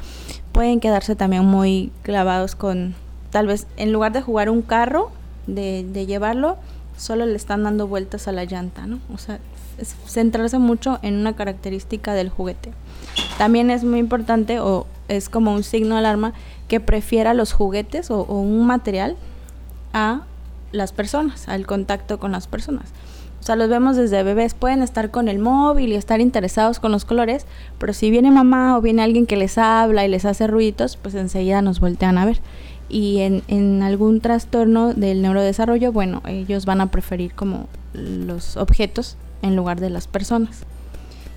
[0.53, 2.95] Pueden quedarse también muy clavados con,
[3.31, 5.11] tal vez, en lugar de jugar un carro,
[5.47, 6.57] de, llevarlo,
[6.97, 8.99] solo le están dando vueltas a la llanta, ¿no?
[9.13, 9.39] O sea,
[9.79, 12.73] es centrarse mucho en una característica del juguete.
[13.39, 16.33] También es muy importante o es como un signo de alarma
[16.69, 19.17] que prefiera los juguetes o, o un material
[19.93, 20.23] a
[20.73, 22.91] las personas, al contacto con las personas.
[23.41, 26.91] O sea, los vemos desde bebés, pueden estar con el móvil y estar interesados con
[26.91, 27.47] los colores,
[27.79, 31.15] pero si viene mamá o viene alguien que les habla y les hace ruiditos, pues
[31.15, 32.41] enseguida nos voltean a ver.
[32.89, 39.17] Y en, en algún trastorno del neurodesarrollo, bueno, ellos van a preferir como los objetos
[39.43, 40.65] en lugar de las personas.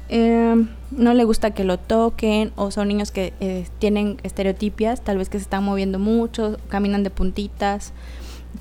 [0.09, 5.19] Eh, no le gusta que lo toquen o son niños que eh, tienen estereotipias, tal
[5.19, 7.93] vez que se están moviendo mucho, caminan de puntitas,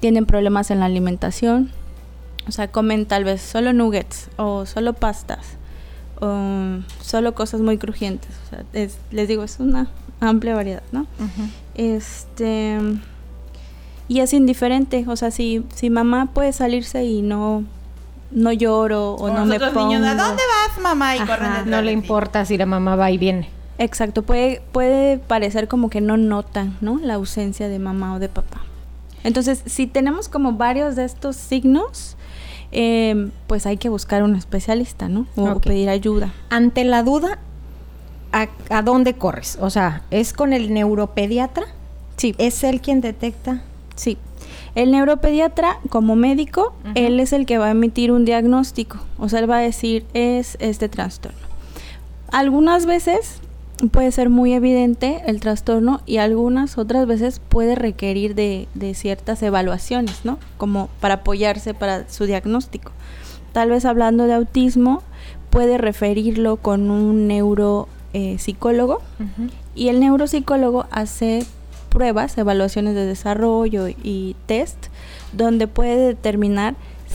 [0.01, 1.71] tienen problemas en la alimentación,
[2.47, 5.57] o sea, comen tal vez solo nuggets o solo pastas
[6.21, 8.31] o solo cosas muy crujientes.
[9.11, 9.89] Les digo, es una
[10.21, 11.03] amplia variedad, ¿no?
[11.19, 11.49] Ujú.
[11.79, 12.79] Este
[14.09, 17.65] y es indiferente, o sea, si si mamá puede salirse y no
[18.31, 21.17] no lloro o no me pongo niños, ¿a dónde vas, mamá?
[21.17, 23.49] Y Ajá, corren detrás No le importa si la mamá va y viene.
[23.79, 26.99] Exacto, puede, puede parecer como que no notan, ¿no?
[27.01, 28.63] La ausencia de mamá o de papá.
[29.23, 32.17] Entonces, si tenemos como varios de estos signos,
[32.73, 35.27] eh, pues hay que buscar un especialista, ¿no?
[35.37, 36.33] O pedir ayuda.
[36.51, 37.39] Ante la duda,
[38.33, 39.59] ¿a, a dónde corres?
[39.61, 41.65] O sea, ¿es con el neuropediatra?
[42.17, 43.63] Sí, ¿Es él quien detecta?
[43.95, 44.19] sí.
[44.75, 48.99] El neuropediatra, como médico, él es el que va a emitir un diagnóstico.
[49.19, 51.39] O sea, él va a decir, es este trastorno.
[52.31, 53.41] Algunas veces
[53.91, 59.43] puede ser muy evidente el trastorno y algunas otras veces puede requerir de, de ciertas
[59.43, 60.39] evaluaciones, ¿no?
[60.59, 62.93] Como para apoyarse para su diagnóstico.
[63.53, 65.03] Tal vez hablando de autismo,
[65.51, 67.31] puede referirlo con un
[68.13, 69.01] neuropsicólogo
[69.75, 71.45] y el neuropsicólogo hace
[71.89, 74.87] pruebas, evaluaciones de desarrollo y test,
[75.33, 76.75] donde puede determinar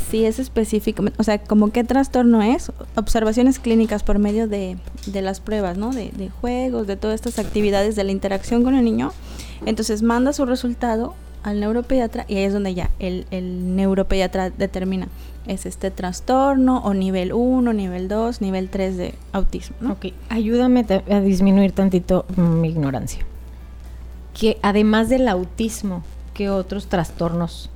[0.09, 5.21] si es específico, o sea, como qué trastorno es, observaciones clínicas por medio de, de
[5.21, 5.91] las pruebas, ¿no?
[5.91, 9.13] De, de juegos, de todas estas actividades, de la interacción con el niño.
[9.65, 15.07] Entonces manda su resultado al neuropediatra y ahí es donde ya el, el neuropediatra determina,
[15.47, 19.93] es este trastorno o nivel 1, nivel 2, nivel 3 de autismo, ¿no?
[19.93, 23.25] Ok, ayúdame a disminuir tantito mi ignorancia.
[24.33, 26.03] Que además del autismo,
[26.33, 27.69] ¿qué otros trastornos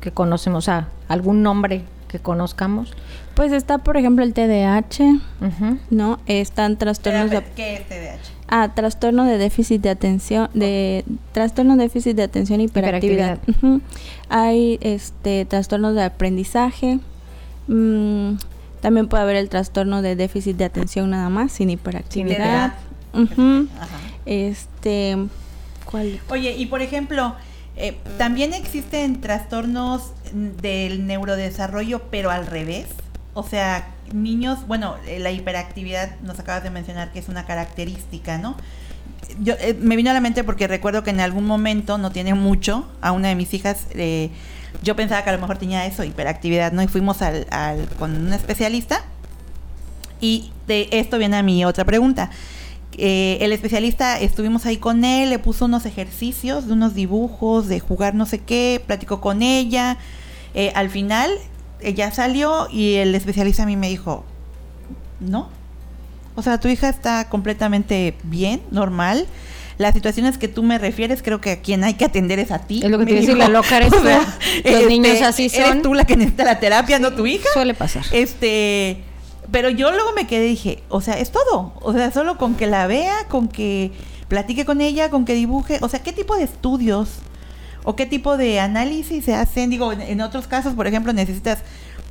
[0.00, 0.58] que conocemos?
[0.58, 2.92] O sea, algún nombre que conozcamos.
[3.34, 5.78] Pues está, por ejemplo, el TDAH, Ujú.
[5.90, 6.18] ¿no?
[6.26, 7.42] Están trastornos de...
[7.54, 8.18] ¿Qué es TDAH?
[8.52, 13.38] Ah, trastorno de déficit de atención, de trastorno de déficit de atención y hiperactividad.
[14.28, 16.98] Hay este trastornos de aprendizaje.
[17.68, 18.32] mm,
[18.80, 22.74] también puede haber el trastorno de déficit de atención nada más, sin hiperactividad.
[24.26, 25.16] Este,
[25.84, 26.18] ¿cuál?
[26.28, 27.36] Oye, y por ejemplo,
[27.76, 32.86] eh, también existen trastornos del neurodesarrollo, pero al revés.
[33.34, 38.38] O sea, niños, bueno, eh, la hiperactividad nos acabas de mencionar que es una característica,
[38.38, 38.56] ¿no?
[39.40, 42.34] Yo, eh, me vino a la mente porque recuerdo que en algún momento, no tiene
[42.34, 44.30] mucho, a una de mis hijas, eh,
[44.82, 46.82] yo pensaba que a lo mejor tenía eso, hiperactividad, ¿no?
[46.82, 49.04] Y fuimos al, al- con un especialista.
[50.20, 52.30] Y de esto viene a mi otra pregunta.
[52.98, 57.80] Eh, el especialista, estuvimos ahí con él, le puso unos ejercicios de unos dibujos, de
[57.80, 59.96] jugar no sé qué, platicó con ella.
[60.54, 61.30] Eh, al final,
[61.82, 64.24] ella salió y el especialista a mí me dijo,
[65.20, 65.48] no.
[66.36, 69.26] O sea, tu hija está completamente bien, normal.
[69.78, 72.58] Las situaciones que tú me refieres, creo que a quien hay que atender es a
[72.60, 72.80] ti.
[72.84, 74.02] Es lo que te decir, la loca eres O tú.
[74.02, 75.82] sea, Los niños así Eres son.
[75.82, 77.48] tú la que necesita la terapia, no tu hija.
[77.54, 78.04] Suele pasar.
[78.12, 79.02] Este,
[79.50, 81.72] pero yo luego me quedé y dije, o sea, es todo.
[81.80, 83.90] O sea, solo con que la vea, con que
[84.28, 85.78] platique con ella, con que dibuje.
[85.80, 87.08] O sea, ¿qué tipo de estudios
[87.84, 89.70] o qué tipo de análisis se hacen?
[89.70, 91.58] Digo, en, otros casos, por ejemplo, necesitas,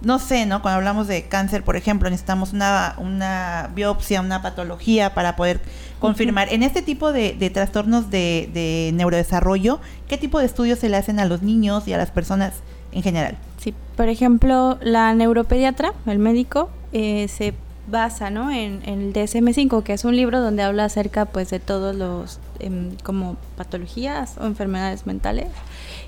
[0.01, 0.61] no sé, ¿no?
[0.61, 5.61] Cuando hablamos de cáncer, por ejemplo, necesitamos una, una biopsia, una patología para poder
[5.99, 6.51] confirmar.
[6.51, 10.97] En este tipo de, de trastornos de, de neurodesarrollo, ¿qué tipo de estudios se le
[10.97, 12.53] hacen a los niños y a las personas
[12.91, 13.37] en general?
[13.57, 17.53] Sí, por ejemplo, la neuropediatra, el médico, eh, se
[17.91, 18.51] basa ¿no?
[18.51, 22.39] en, en el DSM-5, que es un libro donde habla acerca pues, de todos los
[22.59, 25.47] em, como patologías o enfermedades mentales.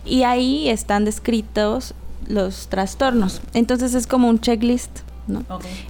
[0.05, 1.93] Y ahí están descritos
[2.27, 3.41] los trastornos.
[3.53, 5.43] Entonces es como un checklist, ¿no?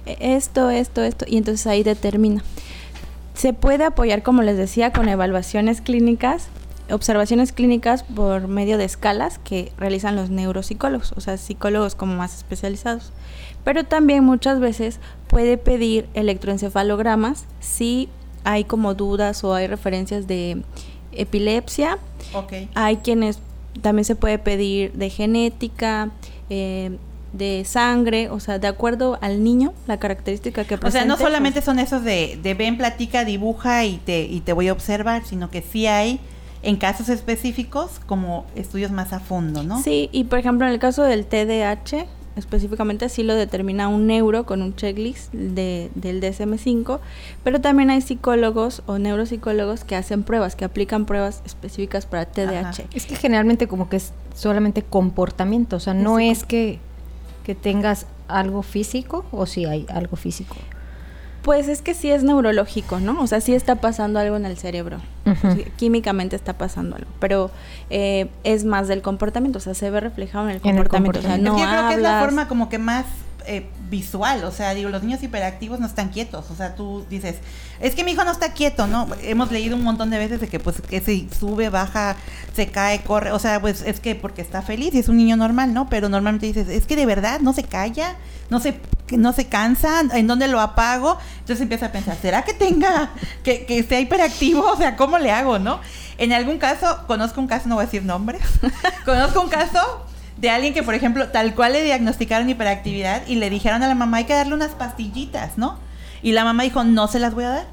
[0.06, 2.42] E- Esto, esto, esto, y entonces ahí determina.
[3.34, 6.48] Se puede apoyar, como les decía, con evaluaciones clínicas,
[6.90, 12.36] observaciones clínicas por medio de escalas que realizan los neuropsicólogos, o sea, psicólogos como más
[12.36, 13.12] especializados.
[13.64, 14.98] Pero también muchas veces
[15.28, 18.08] puede pedir electroencefalogramas si
[18.44, 20.62] hay como dudas o hay referencias de
[21.12, 21.98] epilepsia.
[22.34, 22.52] Ok.
[22.74, 23.38] Hay quienes
[23.80, 26.10] también se puede pedir de genética,
[26.50, 26.98] eh,
[27.32, 31.26] de sangre, o sea, de acuerdo al niño, la característica que O sea, no pues,
[31.26, 35.24] solamente son esos de, de ven, platica, dibuja y te, y te voy a observar,
[35.24, 36.20] sino que sí hay
[36.62, 39.82] en casos específicos como estudios más a fondo, ¿no?
[39.82, 44.44] Sí, y por ejemplo en el caso del TDAH, específicamente sí lo determina un neuro
[44.44, 47.00] con un checklist de, del DSM-5,
[47.44, 52.68] pero también hay psicólogos o neuropsicólogos que hacen pruebas, que aplican pruebas específicas para TDAH.
[52.68, 52.82] Ajá.
[52.94, 56.78] Es que generalmente como que es solamente comportamiento, o sea, no Sí, es que,
[57.44, 60.56] que tengas algo físico o si hay algo físico.
[61.42, 63.20] Pues es que sí es neurológico, ¿no?
[63.20, 65.00] O sea, sí está pasando algo en el cerebro.
[65.76, 67.10] Químicamente está pasando algo.
[67.18, 67.50] Pero
[67.90, 71.18] eh, es más del comportamiento, o sea, se ve reflejado en el En el comportamiento.
[71.18, 71.50] O sea, comportamiento.
[71.50, 72.24] no es que yo creo que es la hablas.
[72.24, 73.06] forma como que más
[73.46, 77.36] eh, visual, o sea, digo, los niños hiperactivos no están quietos, o sea, tú dices,
[77.78, 79.06] es que mi hijo no está quieto, ¿no?
[79.22, 82.16] Hemos leído un montón de veces de que pues que se sube, baja,
[82.54, 85.36] se cae, corre, o sea, pues es que porque está feliz y es un niño
[85.36, 85.90] normal, ¿no?
[85.90, 88.16] Pero normalmente dices, es que de verdad no se calla,
[88.48, 88.80] no se
[89.12, 91.18] que no se cansa, ¿en dónde lo apago?
[91.38, 93.10] Entonces empieza a pensar, ¿será que tenga,
[93.44, 94.62] que, que sea hiperactivo?
[94.66, 95.80] O sea, ¿cómo le hago, no?
[96.18, 98.42] En algún caso, conozco un caso, no voy a decir nombres,
[99.04, 99.78] conozco un caso
[100.36, 103.94] de alguien que, por ejemplo, tal cual le diagnosticaron hiperactividad y le dijeron a la
[103.94, 105.78] mamá hay que darle unas pastillitas, ¿no?
[106.22, 107.66] Y la mamá dijo, no se las voy a dar.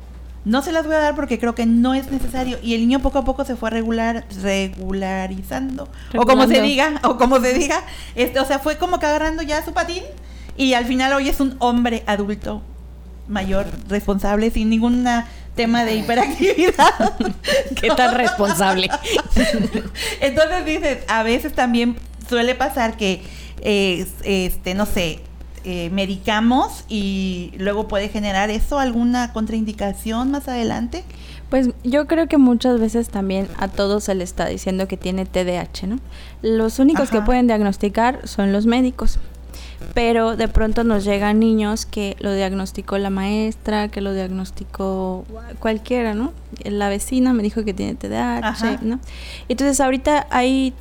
[0.46, 2.58] No se las voy a dar porque creo que no es necesario.
[2.64, 5.90] Y el niño poco a poco se fue regular, regularizando.
[6.18, 7.84] O como se diga, o como se diga.
[8.16, 10.04] Este, o sea, fue como que agarrando ya su patín.
[10.60, 12.62] Y al final hoy es un hombre adulto,
[13.30, 15.08] mayor, responsable, sin ningún
[15.56, 17.18] tema de hiperactividad.
[17.82, 18.90] ¿Qué tan responsable?
[20.20, 21.96] Entonces dices, a veces también
[22.28, 23.24] suele pasar que,
[23.62, 25.22] eh, este, no sé,
[25.64, 31.06] eh, medicamos y luego puede generar eso alguna contraindicación más adelante.
[31.50, 35.26] Pues yo creo que muchas veces también a todos se le está diciendo que tiene
[35.26, 36.00] TDAH, ¿no?
[36.42, 39.20] Los únicos que pueden diagnosticar son los médicos.
[39.94, 45.26] Pero de pronto nos llegan niños que lo diagnosticó la maestra, que lo diagnosticó
[45.60, 46.34] cualquiera, ¿no?
[46.64, 48.80] La vecina me dijo que tiene TDAH, Ajá.
[48.82, 49.00] ¿no?
[49.48, 50.74] Entonces ahorita hay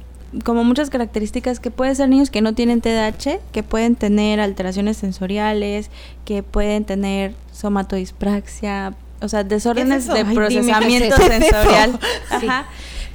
[0.44, 4.96] como muchas características que pueden ser niños que no tienen TDAH, que pueden tener alteraciones
[4.98, 5.90] sensoriales,
[6.24, 11.40] que pueden tener somatodispraxia, o sea, desórdenes de Ay, dime, procesamiento ¿qué es eso?
[11.50, 11.98] sensorial.
[12.40, 12.46] Sí.
[12.46, 12.66] Ajá.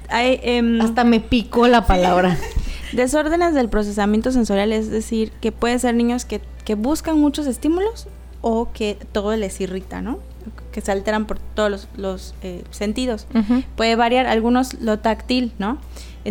[0.10, 2.38] Hay, em, Hasta me picó la palabra.
[2.96, 8.08] Desórdenes del procesamiento sensorial, es decir, que puede ser niños que, que buscan muchos estímulos
[8.42, 10.20] o que todo les irrita, ¿no?
[10.72, 13.28] que se alteran por todos los, los, eh, sentidos.
[13.76, 15.78] Puede variar, algunos lo táctil, ¿no?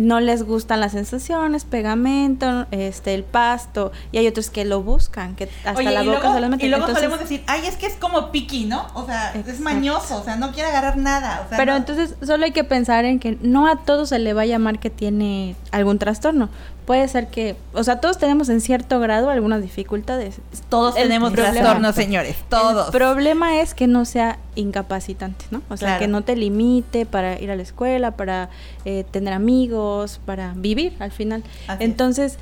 [0.01, 5.35] No les gustan las sensaciones, pegamento, este, el pasto, y hay otros que lo buscan,
[5.35, 6.65] que hasta Oye, la boca luego, se los meten.
[6.65, 8.87] y luego Entonces- solemos decir, ay, es que es como piqui, ¿no?
[8.95, 11.43] O sea, es mañoso, o sea, no quiere agarrar nada.
[11.45, 14.19] O sea, Pero no- entonces solo hay que pensar en que no a todos se
[14.19, 16.49] le va a llamar que tiene algún trastorno.
[16.85, 20.35] Puede ser que, o sea, todos tenemos en cierto grado algunas dificultades.
[20.69, 22.87] todos El tenemos trastornos, señores, todos.
[22.87, 25.61] El problema es que no sea incapacitante, ¿no?
[25.69, 25.99] O sea, Claro.
[26.01, 28.49] que no te limite para ir a la escuela, para
[28.85, 31.43] eh, tener amigos, para vivir al final.
[31.67, 32.37] Así es.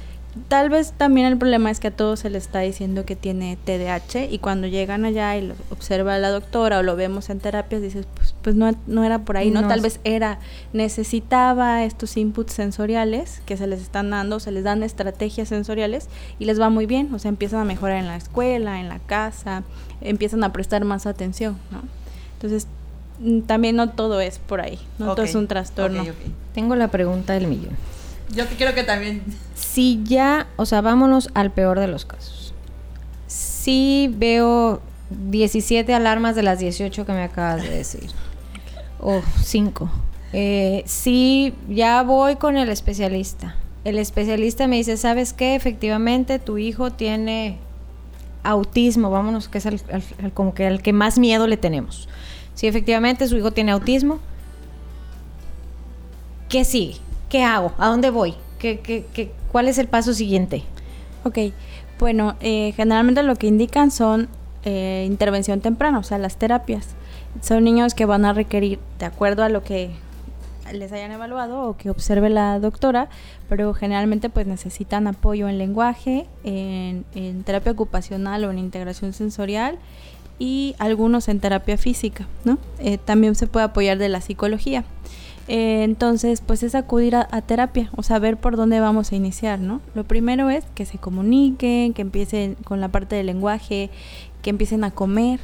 [0.48, 3.58] Tal vez también el problema es que a todos se le está diciendo que tiene
[3.66, 7.82] TDAH y cuando llegan allá y lo observa la doctora o lo vemos en terapias,
[7.82, 9.62] dices, pues, pues no, no era por ahí, ¿no?
[9.62, 9.68] No.
[9.68, 10.40] Tal vez era,
[10.72, 16.08] necesitaba estos inputs sensoriales que se les están dando, se les dan estrategias sensoriales
[16.40, 19.00] y les va muy bien, o sea, empiezan a mejorar en la escuela, en la
[19.00, 19.64] casa,
[20.00, 21.82] empiezan a prestar más atención, ¿no?
[22.36, 22.68] Entonces,
[23.20, 26.04] mm, también no todo es por ahí, no todo es un trastorno.
[26.04, 26.32] ok, ok.
[26.54, 27.76] Tengo la pregunta del millón.
[28.34, 29.24] Yo creo que también.
[29.56, 32.54] Si ya, o sea, vámonos al peor de los casos.
[33.28, 38.10] Si veo 17 alarmas de las 18 que me acabas de decir.
[39.04, 39.90] O 5.
[40.32, 43.56] Eh, si ya voy con el especialista.
[43.84, 45.56] El especialista me dice, ¿sabes qué?
[45.56, 47.58] Efectivamente, tu hijo tiene
[48.44, 49.10] autismo.
[49.10, 49.82] Vámonos, que es el-
[50.36, 52.08] como que el que más miedo le tenemos.
[52.54, 54.20] Si efectivamente su hijo tiene autismo,
[56.48, 56.98] ¿qué sigue?
[57.32, 57.72] ¿Qué hago?
[57.78, 58.36] ¿A dónde voy?
[58.60, 60.64] ¿Qué, qué, qué, ¿Cuál es el paso siguiente?
[61.24, 61.38] Ok,
[61.98, 64.28] bueno, eh, generalmente lo que indican son
[64.66, 66.90] eh, intervención temprana, o sea, las terapias.
[67.42, 69.92] Son niños que van a requerir, de acuerdo a lo que
[70.74, 73.08] les hayan evaluado o que observe la doctora,
[73.48, 77.06] pero generalmente pues necesitan apoyo en lenguaje, en,
[77.46, 79.80] terapia ocupacional o en integración sensorial
[80.38, 82.58] y algunos en terapia física, ¿no?
[82.80, 84.84] Eh, también se puede apoyar de la psicología.
[85.54, 89.18] Eh, entonces, pues es acudir a, a terapia, o sea, ver por dónde vamos a
[89.18, 89.82] iniciar, ¿no?
[89.96, 93.90] Lo primero es que se comuniquen, que empiecen con la parte del lenguaje,
[94.44, 95.42] que empiecen a comer.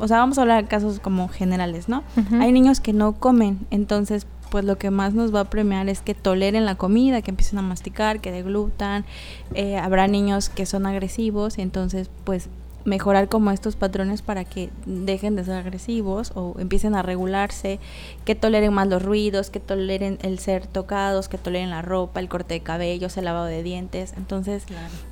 [0.00, 2.02] O sea, vamos a hablar de casos como generales, ¿no?
[2.40, 6.00] Hay niños que no comen, entonces, pues lo que más nos va a premiar es
[6.00, 9.04] que toleren la comida, que empiecen a masticar, que deglutan.
[9.54, 12.48] Eh, habrá niños que son agresivos, entonces, pues
[12.84, 17.80] mejorar como estos patrones para que dejen de ser agresivos o empiecen a regularse,
[18.24, 22.28] que toleren más los ruidos, que toleren el ser tocados, que toleren la ropa, el
[22.28, 24.12] corte de cabellos, el lavado de dientes.
[24.16, 24.64] Entonces,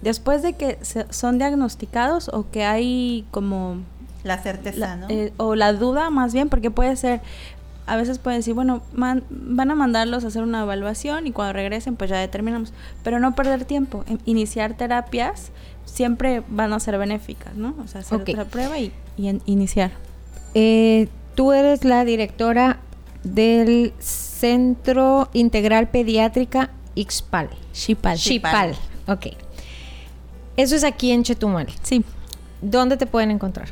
[0.02, 3.78] después de que se- son diagnosticados o que hay como
[4.22, 5.06] La certeza, la- ¿no?
[5.08, 7.20] eh, o la duda más bien, porque puede ser,
[7.86, 11.52] a veces pueden decir, bueno, man- van a mandarlos a hacer una evaluación y cuando
[11.52, 15.50] regresen pues ya determinamos, pero no perder tiempo, en- iniciar terapias
[15.84, 17.74] siempre van a ser benéficas, ¿no?
[17.84, 19.90] O sea, hacer otra prueba y, y en- iniciar.
[20.54, 22.78] Eh, tú eres la directora
[23.24, 27.48] del Centro Integral Pediátrica Ixpal.
[27.72, 28.18] Chipal.
[28.18, 28.74] Chipal.
[29.06, 29.26] Ok.
[30.56, 31.68] Eso es aquí en Chetumal.
[31.82, 32.04] Sí.
[32.60, 33.68] ¿Dónde te pueden encontrar?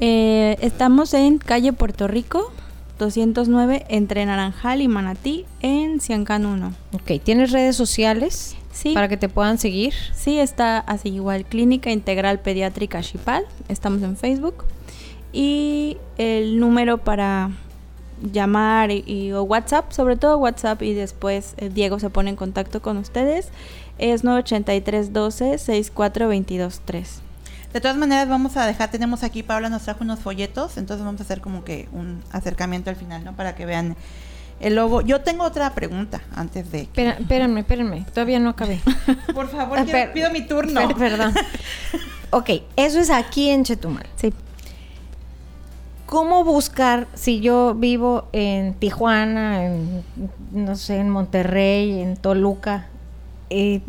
[0.00, 2.50] Eh, estamos en calle Puerto Rico,
[2.98, 6.72] 209, entre Naranjal y Manatí, en Ciancán 1.
[6.94, 7.20] Ok.
[7.22, 8.92] ¿Tienes redes sociales Sí.
[8.94, 9.94] para que te puedan seguir?
[10.14, 14.64] Sí, está así igual, Clínica Integral Pediátrica Chipal, estamos en Facebook.
[15.32, 17.50] Y el número para
[18.32, 22.36] llamar y, y- o WhatsApp, sobre todo WhatsApp y después eh, Diego se pone en
[22.36, 23.48] contacto con ustedes,
[23.98, 27.20] es 983 12 64 22 3.
[27.76, 31.20] De todas maneras, vamos a dejar, tenemos aquí, Paula nos trajo unos folletos, entonces vamos
[31.20, 33.36] a hacer como que un acercamiento al final, ¿no?
[33.36, 33.96] Para que vean
[34.60, 35.02] el logo.
[35.02, 36.86] Yo tengo otra pregunta antes de...
[36.86, 38.06] que- espérenme, espérenme.
[38.14, 38.80] Todavía no acabé.
[39.34, 40.88] Por favor, quiero- pido mi turno.
[40.88, 41.34] Per- Perdón.
[42.30, 44.06] Ok, eso es aquí en Chetumal.
[44.16, 44.32] Sí.
[46.06, 50.02] ¿Cómo buscar si yo vivo en Tijuana, en,
[50.50, 52.86] no sé, en Monterrey, en Toluca?
[53.50, 53.82] eh,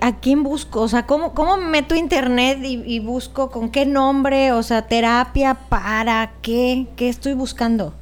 [0.00, 0.80] ¿A quién busco?
[0.80, 4.52] O sea, ¿cómo, cómo me meto internet y, y busco con qué nombre?
[4.52, 6.86] O sea, terapia, ¿para qué?
[6.96, 7.94] ¿Qué estoy buscando?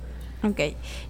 [0.43, 0.61] Ok,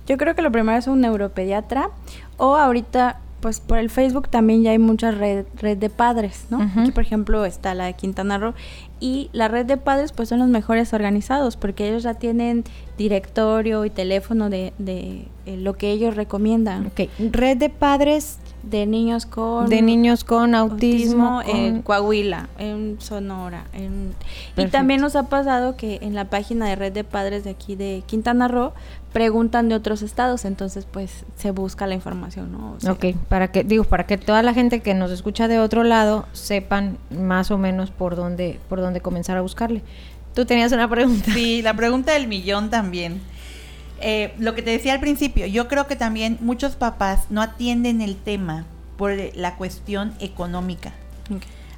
[0.07, 1.91] yo creo que lo primero es un neuropediatra
[2.37, 6.61] o ahorita pues por el Facebook también ya hay mucha red, red de padres, ¿no?
[6.61, 6.81] Ujú.
[6.81, 8.55] Aquí por ejemplo está la de Quintana Roo
[9.01, 12.65] y la red de padres pues son los mejores organizados porque ellos ya tienen
[12.97, 18.39] directorio y teléfono de, de eh, lo que ellos recomiendan Ok, red de padres
[18.71, 21.43] de niños con de niños con autismo.
[21.43, 23.65] en con- Coahuila, en Sonora.
[23.73, 24.15] en-
[24.57, 27.77] Y también nos ha pasado que en la página de red de padres de aquí
[27.77, 28.73] de Quintana Roo
[29.13, 32.73] preguntan de otros estados, entonces pues se busca la información, ¿no?
[32.77, 35.61] O sea, Ok, para que, digo, para que toda la gente que nos escucha de
[35.61, 39.83] otro lado sepan más o menos por dónde, por dónde comenzar a buscarle.
[40.35, 41.33] Tú tenías una pregunta.
[41.33, 43.21] Sí, la pregunta del millón también.
[44.07, 48.03] Eh, lo que te decía al principio, yo creo que también muchos papás no atienden
[48.03, 48.67] el tema
[48.99, 50.93] por la cuestión económica.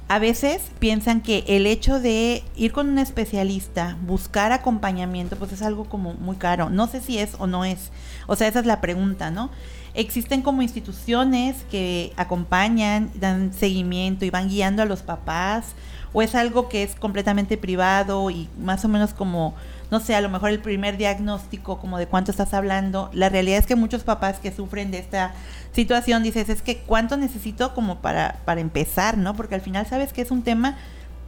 [0.09, 5.61] A veces piensan que el hecho de ir con un especialista, buscar acompañamiento, pues es
[5.61, 6.69] algo como muy caro.
[6.69, 7.91] No sé si es o no es.
[8.27, 9.49] O sea, esa es la pregunta, ¿no?
[9.93, 15.75] Existen como instituciones que acompañan, dan seguimiento y van guiando a los papás,
[16.11, 19.55] o es algo que es completamente privado y más o menos como
[19.89, 23.09] no sé, a lo mejor el primer diagnóstico, como de cuánto estás hablando.
[23.13, 25.33] La realidad es que muchos papás que sufren de esta
[25.71, 29.35] situación dices, es que cuánto necesito como para, para empezar, ¿no?
[29.35, 30.77] Porque al final sabes que es un tema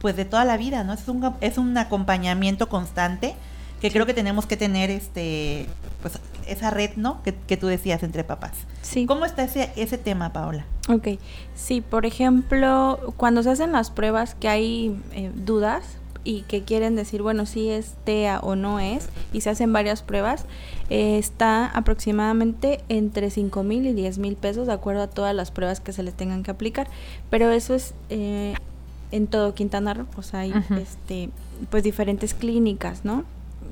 [0.00, 0.92] pues de toda la vida, ¿no?
[0.92, 3.34] Es un, es un acompañamiento constante
[3.80, 5.66] que creo que tenemos que tener este
[6.02, 7.22] pues esa red, ¿no?
[7.22, 8.52] Que, que tú decías entre papás.
[8.82, 9.06] Sí.
[9.06, 10.64] ¿Cómo está ese, ese tema, Paola?
[10.88, 11.20] Ok,
[11.54, 15.84] sí, por ejemplo, cuando se hacen las pruebas que hay eh, dudas,
[16.24, 20.02] y que quieren decir, bueno, si es TEA o no es, y se hacen varias
[20.02, 20.44] pruebas,
[20.90, 25.50] eh, está aproximadamente entre 5 mil y 10 mil pesos, de acuerdo a todas las
[25.50, 26.88] pruebas que se les tengan que aplicar.
[27.30, 28.54] Pero eso es eh,
[29.12, 31.30] en todo Quintana Roo, sea, hay este,
[31.70, 33.24] pues diferentes clínicas, ¿no?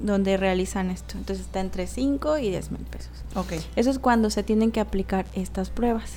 [0.02, 1.18] Donde realizan esto.
[1.18, 3.12] Entonces está entre 5 y 10 mil pesos.
[3.34, 3.54] Ok.
[3.76, 6.12] Eso es cuando se tienen que aplicar estas pruebas.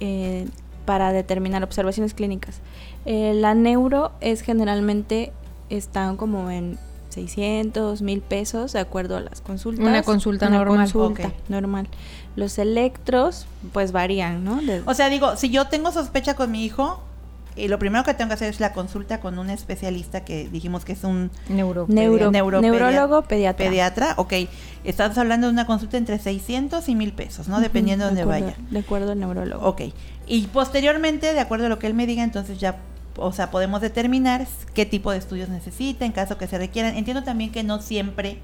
[0.00, 0.46] Eh,
[0.84, 2.60] para determinar observaciones clínicas.
[3.04, 5.32] la neuro es generalmente
[5.70, 6.78] están como en
[7.10, 9.86] 600, mil pesos de acuerdo a las consultas.
[9.86, 10.92] Una consulta normal.
[10.92, 11.88] Consulta normal.
[12.36, 14.60] Los electros, pues varían, ¿no?
[14.84, 17.00] O sea, digo, si yo tengo sospecha con mi hijo,
[17.56, 20.84] y lo primero que tengo que hacer es la consulta con un especialista que dijimos
[20.84, 23.64] que es un Neuro, neuro, neurólogo pediatra.
[23.64, 24.34] Pediatra, ok.
[24.84, 27.60] Estás hablando de una consulta entre 600 y mil pesos, ¿no?
[27.60, 28.54] Dependiendo de, dónde vaya.
[28.70, 29.66] De acuerdo al neurólogo.
[29.66, 29.82] Ok.
[30.26, 32.76] Y posteriormente, de acuerdo a lo que él me diga, entonces ya
[33.16, 36.96] o sea, podemos determinar qué tipo de estudios necesita en caso que se requieran.
[36.96, 38.40] Entiendo también que no siempre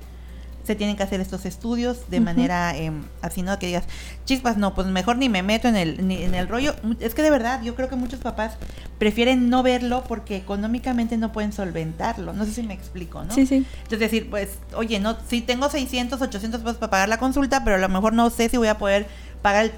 [0.64, 3.58] se tienen que hacer estos estudios de manera em, así, ¿no?
[3.58, 3.84] Que digas,
[4.24, 6.74] chispas, no, pues mejor ni me meto en el, en el rollo.
[7.00, 8.54] Es que de verdad, yo creo que muchos papás
[8.98, 12.32] prefieren no verlo porque económicamente no pueden solventarlo.
[12.32, 13.34] No sé si me explico, ¿no?
[13.34, 13.66] Sí, sí.
[13.76, 17.76] Entonces decir, pues, oye, no, sí tengo 600, 800 pesos para pagar la consulta, pero
[17.76, 19.08] a lo mejor no sé si voy a poder
[19.43, 19.70] pagar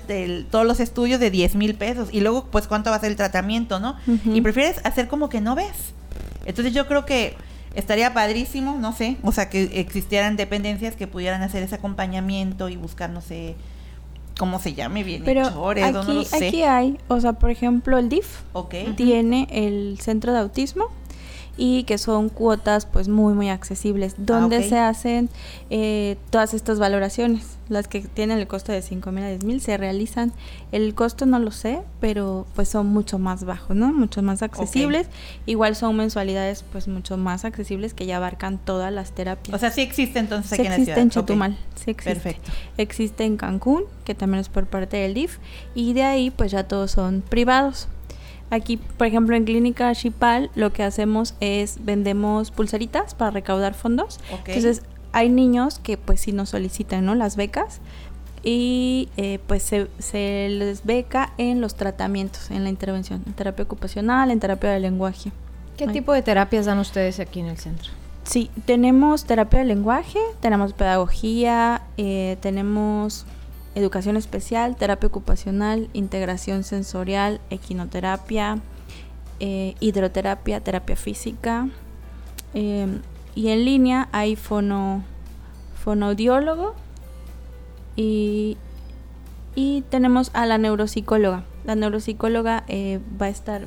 [0.51, 3.17] todos los estudios de 10 mil pesos y luego pues cuánto va a ser el
[3.17, 3.97] tratamiento, ¿no?
[4.25, 5.95] Y prefieres hacer como que no ves.
[6.45, 7.35] Entonces yo creo que
[7.75, 12.77] estaría padrísimo, no sé, o sea, que existieran dependencias que pudieran hacer ese acompañamiento y
[12.77, 13.57] buscar, no sé,
[14.39, 16.49] cómo se llame bien Pero aquí, no lo sé.
[16.49, 18.41] aquí hay, o sea, por ejemplo, el DIF
[18.97, 20.91] tiene el centro de autismo
[21.57, 25.29] y que son cuotas pues muy muy accesibles donde ah, se hacen
[25.71, 27.59] eh, todas estas valoraciones.
[27.69, 30.33] Las que tienen el costo de 5 mil a 10 mil se realizan.
[30.71, 35.07] El costo no lo sé pero pues son mucho más bajos no mucho más accesibles.
[35.47, 39.55] Igual son mensualidades pues mucho más accesibles que ya abarcan todas las terapias.
[39.55, 40.99] O sea sí existe entonces aquí existe en la ciudad.
[40.99, 42.21] En Chetumal sí existe.
[42.21, 42.51] Perfecto.
[42.77, 45.39] Existe en Cancún que también es por parte del DIF
[45.75, 47.89] y de ahí pues ya todos son privados
[48.55, 54.21] Aquí, por ejemplo, en Clínica Chipal, lo que hacemos es vendemos pulseritas para recaudar fondos.
[54.47, 57.17] Entonces, hay niños que pues sí nos solicitan, ¿no?
[57.17, 57.81] Las becas
[58.45, 64.31] y eh, pues se, les beca en los tratamientos, en la intervención, en terapia ocupacional,
[64.31, 65.33] en terapia de lenguaje.
[65.77, 67.91] ¿Qué tipo de terapias dan ustedes aquí en el centro?
[68.23, 73.27] Sí, tenemos terapia de lenguaje, tenemos pedagogía, eh, tenemos
[73.75, 78.59] educación especial, terapia ocupacional, integración sensorial, equinoterapia,
[79.41, 81.69] eh, hidroterapia, terapia física.
[82.55, 83.01] Em,
[83.35, 85.03] y en línea hay fono,
[87.97, 88.57] y,
[89.55, 91.45] y tenemos a la neuropsicóloga.
[91.65, 93.67] La neuropsicóloga eh, va a estar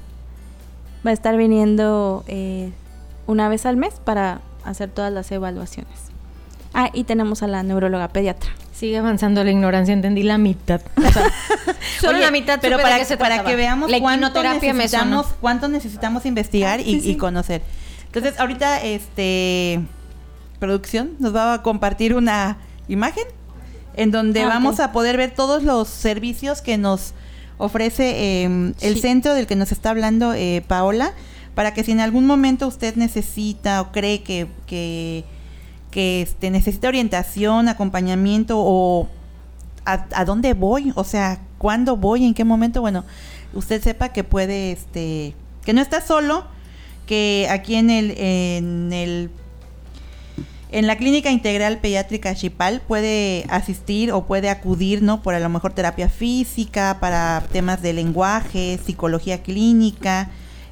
[1.06, 2.72] va a estar viniendo eh,
[3.28, 6.07] una vez al mes para hacer todas las evaluaciones.
[6.80, 8.52] Ah, y tenemos a la neuróloga pediatra.
[8.72, 10.80] Sigue avanzando la ignorancia, entendí la mitad.
[12.00, 17.18] solo la mitad, pero para, que, para que veamos cuánto necesitamos, cuánto necesitamos investigar y,
[17.18, 17.64] conocer.
[18.06, 19.82] Entonces, ahorita, este,
[20.60, 22.58] producción nos va a compartir una
[22.88, 23.26] imagen
[23.96, 27.16] en donde ah, vamos a poder ver todos los servicios que nos
[27.58, 31.14] ofrece em, el centro del que nos está hablando eh, Paola,
[31.56, 35.26] para que si en algún momento usted necesita o cree que, que
[35.92, 39.08] que este, necesita orientación, acompañamiento o
[39.86, 43.06] a, dónde voy, o sea, cuándo voy, en qué momento, bueno,
[43.54, 45.34] usted sepa que puede, este,
[45.64, 46.46] que no está solo,
[47.06, 49.32] que aquí en el, en el
[50.70, 55.22] en la clínica integral pediátrica Chipal puede asistir o puede acudir, ¿no?
[55.22, 60.30] Por a lo mejor terapia física, para temas de lenguaje, psicología clínica,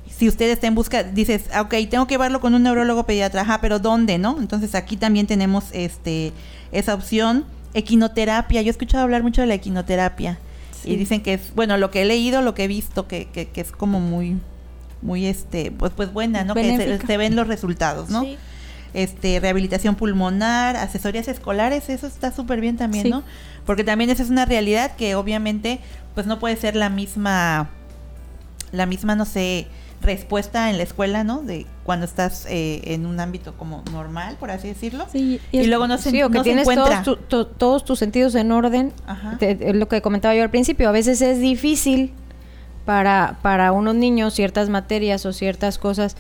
[0.10, 3.42] si usted está en busca, dices, ah, ok, tengo que llevarlo con un neurólogo pediatra,
[3.42, 4.38] ajá, pero ¿dónde, no?
[4.40, 6.32] Entonces aquí también tenemos este
[6.72, 7.46] esa opción.
[7.74, 10.38] Equinoterapia, yo he escuchado hablar mucho de la equinoterapia.
[10.86, 13.48] Y dicen que es, bueno, lo que he leído, lo que he visto, que, que,
[13.48, 14.38] que es como muy,
[15.02, 16.54] muy, este, pues, pues buena, ¿no?
[16.54, 18.22] Que se, se, ven los resultados, ¿no?
[18.22, 18.38] Sí.
[18.94, 23.10] Este, rehabilitación pulmonar, asesorías escolares, eso está súper bien también, sí.
[23.10, 23.24] ¿no?
[23.66, 25.80] Porque también esa es una realidad que obviamente,
[26.14, 27.70] pues no puede ser la misma,
[28.72, 29.68] la misma, no sé,
[30.06, 31.42] respuesta en la escuela, ¿no?
[31.42, 35.06] De cuando estás eh, en un ámbito como normal, por así decirlo.
[35.12, 37.86] Sí, y, y luego no se, sí, o que no tienes todos, tu, to, todos,
[37.86, 38.94] tus sentidos en orden.
[39.40, 42.14] Te, lo que comentaba yo al principio, a veces es difícil
[42.86, 46.16] para, para unos niños ciertas materias o ciertas cosas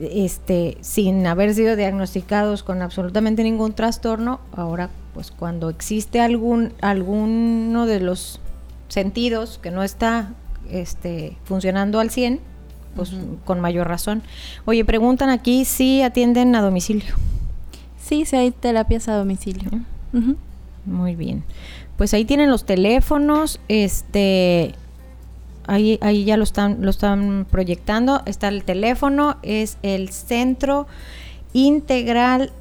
[0.00, 4.40] este sin haber sido diagnosticados con absolutamente ningún trastorno.
[4.56, 8.40] Ahora, pues cuando existe algún alguno de los
[8.88, 10.32] sentidos que no está
[10.70, 12.40] este, funcionando al 100,
[12.94, 13.44] pues uh -huh.
[13.44, 14.22] con mayor razón.
[14.64, 17.14] Oye, preguntan aquí si atienden a domicilio.
[18.00, 19.70] Sí, sí hay terapias a domicilio.
[20.12, 20.36] Uh -huh.
[20.86, 21.44] Muy bien.
[21.96, 24.74] Pues ahí tienen los teléfonos, este
[25.66, 28.22] ahí, ahí ya lo están, lo están proyectando.
[28.26, 30.86] Está el teléfono, es el Centro
[31.52, 32.52] Integral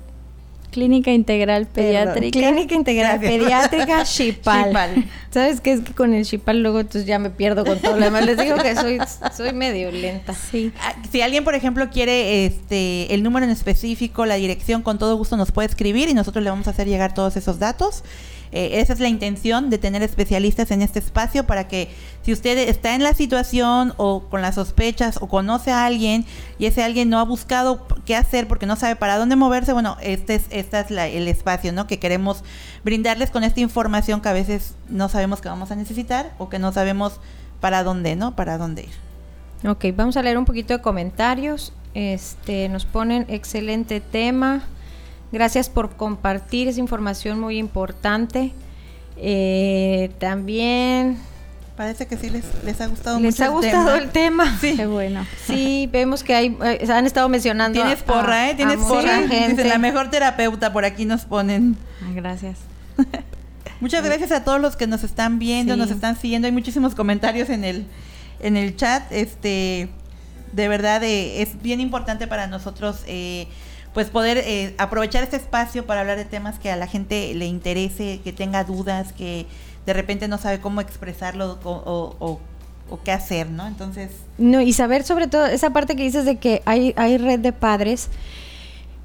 [0.73, 2.39] Clínica Integral Pediátrica.
[2.39, 3.19] Perdón, Clínica Integral.
[3.19, 4.65] Pediátrica Chipal.
[4.65, 5.05] Chipal.
[5.29, 5.73] ¿Sabes qué?
[5.73, 8.25] Es que con el Chipal luego entonces ya me pierdo con todo lo demás.
[8.25, 8.97] Les digo que soy,
[9.35, 10.33] soy medio lenta.
[10.33, 10.71] Sí.
[10.81, 15.15] Ah, si alguien, por ejemplo, quiere este el número en específico, la dirección, con todo
[15.15, 18.03] gusto nos puede escribir y nosotros le vamos a hacer llegar todos esos datos.
[18.55, 21.89] Eh, esa es la intención de tener especialistas en este espacio para que
[22.21, 26.23] si usted está en la situación o con las sospechas o conoce a alguien
[26.59, 29.97] y ese alguien no ha buscado qué hacer porque no sabe para dónde moverse, bueno,
[30.01, 31.87] este es, este es la, el espacio ¿no?
[31.87, 32.43] que queremos
[32.83, 36.59] brindarles con esta información que a veces no sabemos que vamos a necesitar o que
[36.59, 37.19] no sabemos
[37.59, 38.35] para dónde, ¿no?
[38.35, 39.69] Para dónde ir.
[39.69, 41.73] Ok, vamos a leer un poquito de comentarios.
[41.95, 44.61] Este, nos ponen excelente tema.
[45.33, 48.51] Gracias por compartir esa información muy importante.
[49.17, 51.17] Eh, también
[51.75, 54.43] parece que sí les, les ha gustado les mucho ha gustado el tema.
[54.43, 54.59] el tema.
[54.61, 54.75] Sí.
[54.77, 55.25] Qué bueno.
[55.47, 58.53] Sí, vemos que hay eh, han estado mencionando Tienes porra, ¿eh?
[58.53, 59.27] Tienes porra.
[59.27, 59.63] Gente.
[59.63, 61.77] Dice, la mejor terapeuta por aquí nos ponen.
[62.07, 62.59] Ay, gracias.
[63.79, 65.79] Muchas gracias a todos los que nos están viendo, sí.
[65.79, 66.45] nos están siguiendo.
[66.45, 67.87] Hay muchísimos comentarios en el
[68.39, 69.11] en el chat.
[69.11, 69.89] Este
[70.51, 73.47] de verdad eh, es bien importante para nosotros eh,
[73.93, 77.45] pues poder eh, aprovechar este espacio para hablar de temas que a la gente le
[77.45, 79.45] interese, que tenga dudas, que
[79.85, 82.39] de repente no sabe cómo expresarlo o, o, o,
[82.89, 83.67] o, qué hacer, ¿no?
[83.67, 84.11] Entonces...
[84.37, 87.53] No, y saber sobre todo esa parte que dices de que hay, hay red de
[87.53, 88.09] padres.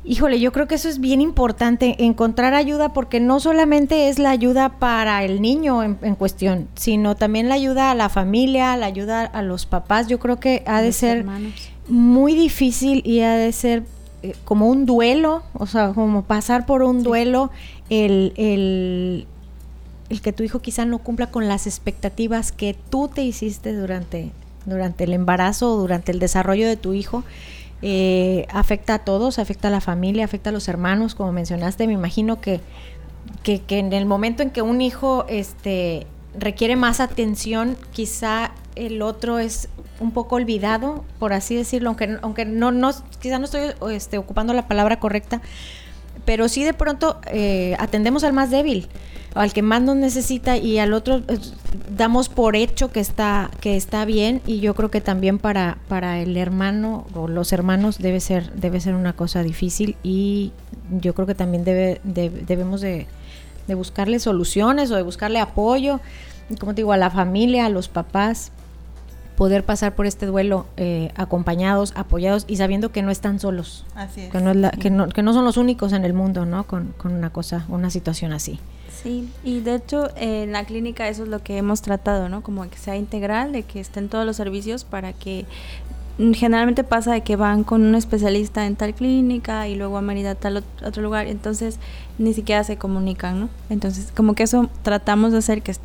[0.05, 4.31] Híjole, yo creo que eso es bien importante, encontrar ayuda, porque no solamente es la
[4.31, 8.87] ayuda para el niño en, en cuestión, sino también la ayuda a la familia, la
[8.87, 10.07] ayuda a los papás.
[10.07, 11.53] Yo creo que ha de ser hermanos.
[11.89, 13.83] muy difícil y ha de ser
[14.23, 17.51] eh, como un duelo, o sea, como pasar por un duelo,
[17.89, 19.27] el, el,
[20.09, 24.33] el, que tu hijo quizá no cumpla con las expectativas que tú te hiciste durante,
[24.67, 27.23] durante el embarazo o durante el desarrollo de tu hijo.
[27.81, 31.87] Eh, afecta a todos, afecta a la familia, afecta a los hermanos, como mencionaste.
[31.87, 32.61] Me imagino que,
[33.45, 36.07] que, que en el momento en que un hijo este,
[36.37, 39.69] requiere más atención, quizá el otro es
[40.01, 42.91] un poco olvidado, por así decirlo, aunque, aunque no, no,
[43.21, 45.41] quizá no estoy este, ocupando la palabra correcta,
[46.25, 48.89] pero sí de pronto eh, atendemos al más débil,
[49.35, 51.39] al que más nos necesita y al otro eh,
[51.97, 56.21] damos por hecho que está, que está bien y yo creo que también para, para
[56.21, 60.53] el hermano o los hermanos debe ser, debe ser una cosa difícil y
[60.91, 63.07] yo creo que también debe, de, debemos de,
[63.69, 66.01] buscarle soluciones o de buscarle apoyo,
[66.59, 68.51] como te digo, a la familia, a los papás,
[69.39, 73.87] poder pasar por este duelo eh, acompañados, apoyados y sabiendo que no están solos.
[73.95, 74.33] Así es.
[74.33, 76.65] Que no, es la, que no, que no son los únicos en el mundo, ¿no?
[76.65, 78.59] Con, con, una cosa, una situación así.
[79.01, 82.43] Sí, y de hecho en la clínica eso es lo que hemos tratado, ¿no?
[82.43, 85.47] Como que sea integral, de que estén todos los servicios para que
[86.35, 90.35] generalmente pasa de que van con un especialista en tal clínica y luego a Mérida
[90.35, 91.79] tal otro lugar, entonces
[92.19, 93.49] ni siquiera se comunican, ¿no?
[93.71, 95.77] Entonces, como que eso tratamos de hacer que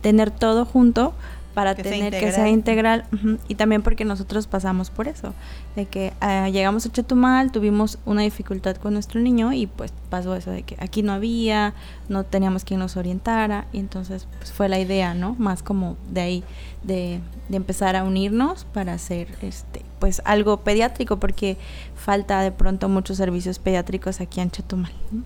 [0.00, 1.14] tener todo junto
[1.54, 5.08] para que tener sea que sea integral uh -huh, y también porque nosotros pasamos por
[5.08, 5.34] eso,
[5.76, 10.34] de que uh, llegamos a Chetumal, tuvimos una dificultad con nuestro niño y pues pasó
[10.34, 11.74] eso de que aquí no había,
[12.08, 15.34] no teníamos quien nos orientara y entonces pues fue la idea, ¿no?
[15.38, 16.44] Más como de ahí,
[16.82, 21.56] de, de empezar a unirnos para hacer este pues algo pediátrico porque
[21.94, 24.92] falta de pronto muchos servicios pediátricos aquí en Chetumal.
[25.12, 25.22] ¿no?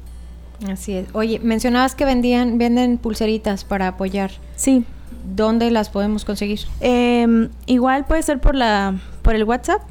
[0.70, 1.08] Así es.
[1.12, 4.30] Oye, mencionabas que vendían, venden pulseritas para apoyar.
[4.56, 4.84] Sí,
[5.34, 6.60] ¿dónde las podemos conseguir?
[6.80, 9.82] Em, igual puede ser por la por el WhatsApp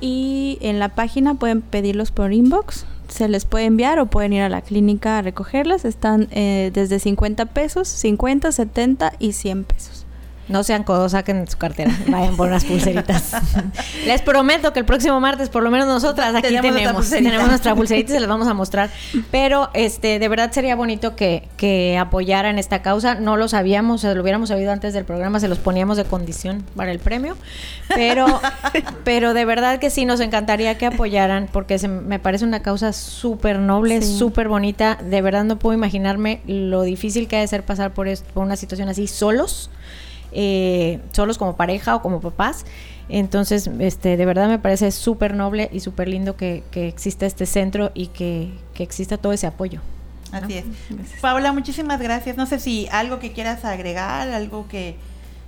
[0.00, 2.86] y en la página pueden pedirlos por inbox.
[3.08, 5.84] Se les puede enviar o pueden ir a la clínica a recogerlas.
[5.84, 9.99] Están eh, desde 50 pesos, 50, 70 y 100 pesos.
[10.50, 13.32] No sean codos, saquen su cartera, vayan por unas pulseritas.
[14.06, 17.28] Les prometo que el próximo martes, por lo menos nosotras aquí Tenemos tenemos, nuestra pulserita.
[17.30, 18.90] tenemos nuestra pulserita y se las vamos a mostrar.
[19.30, 23.14] Pero este, de verdad sería bonito que, que apoyaran esta causa.
[23.14, 26.64] No lo sabíamos, se lo hubiéramos sabido antes del programa, se los poníamos de condición
[26.74, 27.36] para el premio.
[27.94, 28.26] Pero,
[29.04, 32.92] pero de verdad que sí nos encantaría que apoyaran, porque se- me parece una causa
[32.92, 34.18] súper noble, Sí.
[34.18, 34.96] súper bonita.
[35.02, 38.42] De verdad no puedo imaginarme lo difícil que ha de ser pasar por, esto, por
[38.44, 39.70] una situación así solos
[40.32, 42.64] eh, solos como pareja o como papás.
[43.08, 47.44] Entonces, este, de verdad me parece súper noble y súper lindo que, que exista este
[47.46, 49.80] centro y que, que exista todo ese apoyo.
[50.32, 50.64] Así es.
[51.20, 52.36] Paola, muchísimas gracias.
[52.36, 54.94] No sé si algo que quieras agregar, algo que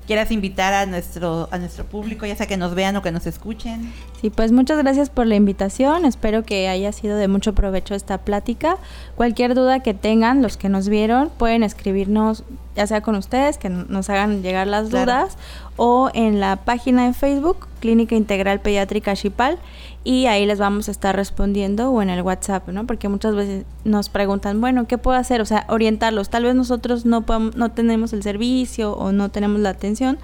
[0.07, 3.27] quieras invitar a nuestro a nuestro público, ya sea que nos vean o que nos
[3.27, 3.93] escuchen.
[4.21, 6.05] Sí, pues muchas gracias por la invitación.
[6.05, 8.77] Espero que haya sido de mucho provecho esta plática.
[9.17, 12.45] Cualquier duda que tengan, los que nos vieron, pueden escribirnos,
[12.77, 15.05] ya sea con ustedes, que nos hagan llegar las Claro.
[15.13, 15.39] dudas,
[15.77, 19.59] o en la página de Facebook, Clínica Integral Pediátrica Chipal,
[20.05, 22.87] y ahí les vamos a estar respondiendo, o en el WhatsApp, ¿no?
[22.87, 25.41] Porque muchas veces nos preguntan, bueno, ¿qué puedo hacer?
[25.41, 26.29] O sea, orientarlos.
[26.29, 30.19] Tal vez nosotros no, podemos- no tenemos el servicio o no tenemos la atención,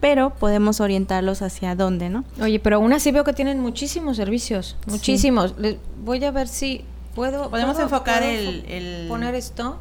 [0.00, 2.24] pero podemos orientarlos hacia dónde, ¿no?
[2.40, 5.54] Oye, pero aún así veo que tienen muchísimos servicios, muchísimos.
[5.58, 6.84] Le- voy a ver si
[7.14, 7.50] puedo.
[7.50, 9.78] Podemos ¿puedo- enfocar puedo el- el- poner esto.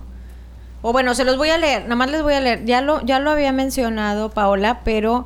[0.83, 2.65] O bueno, se los voy a leer, nada más les voy a leer.
[2.65, 5.25] Ya lo, ya lo había mencionado Paola, pero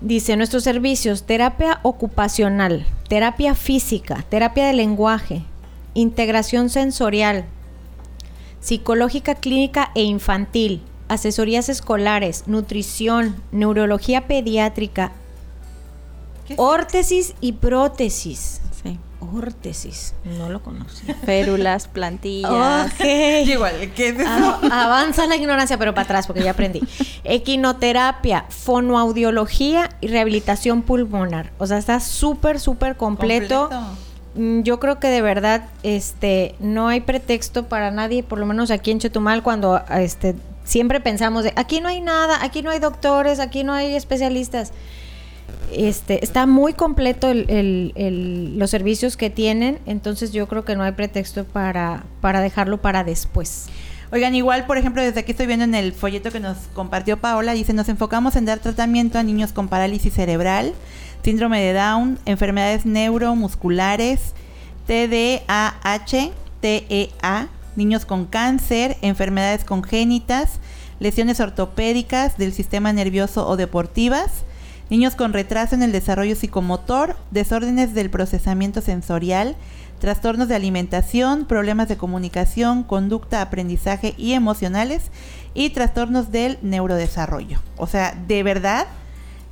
[0.00, 5.44] dice nuestros servicios, terapia ocupacional, terapia física, terapia de lenguaje,
[5.94, 7.44] integración sensorial,
[8.58, 15.12] psicológica clínica e infantil, asesorías escolares, nutrición, neurología pediátrica,
[16.56, 18.60] órtesis y prótesis.
[19.20, 21.14] Órtesis, no lo conocía.
[21.24, 22.92] Férulas, plantillas.
[23.00, 24.58] Igual, ¿qué es eso?
[24.70, 26.82] Ah, avanza la ignorancia, pero para atrás, porque ya aprendí.
[27.24, 31.52] Equinoterapia, fonoaudiología y rehabilitación pulmonar.
[31.58, 33.68] O sea, está súper, súper completo.
[34.34, 38.70] Mm, Yo creo que de verdad este no hay pretexto para nadie, por lo menos
[38.70, 42.78] aquí en Chetumal, cuando este siempre pensamos de aquí no hay nada, aquí no hay
[42.78, 44.72] doctores, aquí no hay especialistas.
[45.72, 50.92] Este, está muy completo el- los servicios que tienen, entonces yo creo que no hay
[50.92, 53.66] pretexto para, para dejarlo para después.
[54.12, 57.52] Oigan, igual, por ejemplo, desde aquí estoy viendo en el folleto que nos compartió Paola,
[57.52, 60.74] dice, nos enfocamos en dar tratamiento a niños con parálisis cerebral,
[61.22, 64.34] síndrome de Down, enfermedades neuromusculares,
[64.88, 70.58] TDAH, TEA, niños con cáncer, enfermedades congénitas,
[70.98, 74.42] lesiones ortopédicas del sistema nervioso o deportivas,
[74.90, 79.56] niños con retraso en el desarrollo psicomotor, desórdenes del procesamiento sensorial,
[80.00, 85.10] trastornos de alimentación, problemas de comunicación, conducta, aprendizaje y emocionales
[85.54, 87.60] y trastornos del neurodesarrollo.
[87.76, 88.86] O sea, de verdad,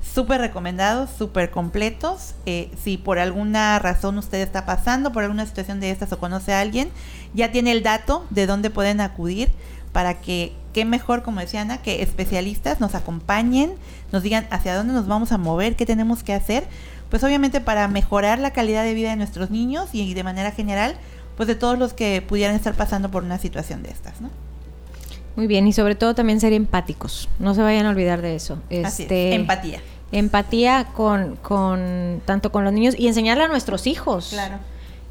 [0.02, 2.34] súper recomendados, súper completos.
[2.46, 6.52] Eh, si por alguna razón usted está pasando por alguna situación de estas o conoce
[6.52, 6.90] a alguien,
[7.34, 9.50] ya tiene el dato de dónde pueden acudir
[9.92, 13.72] para que, qué mejor, como decía Ana, que especialistas nos acompañen,
[14.12, 16.68] nos digan hacia dónde nos vamos a mover, qué tenemos que hacer,
[17.10, 20.94] pues obviamente para mejorar la calidad de vida de nuestros niños y de manera general,
[21.36, 24.30] pues de todos los que pudieran estar pasando por una situación de estas, ¿no?
[25.34, 27.28] Muy bien, y sobre todo también ser empáticos.
[27.40, 28.60] No se vayan a olvidar de eso.
[28.66, 29.80] Así es, Este, empatía.
[30.12, 34.32] Empatía con, con tanto con los niños y enseñarle a nuestros hijos.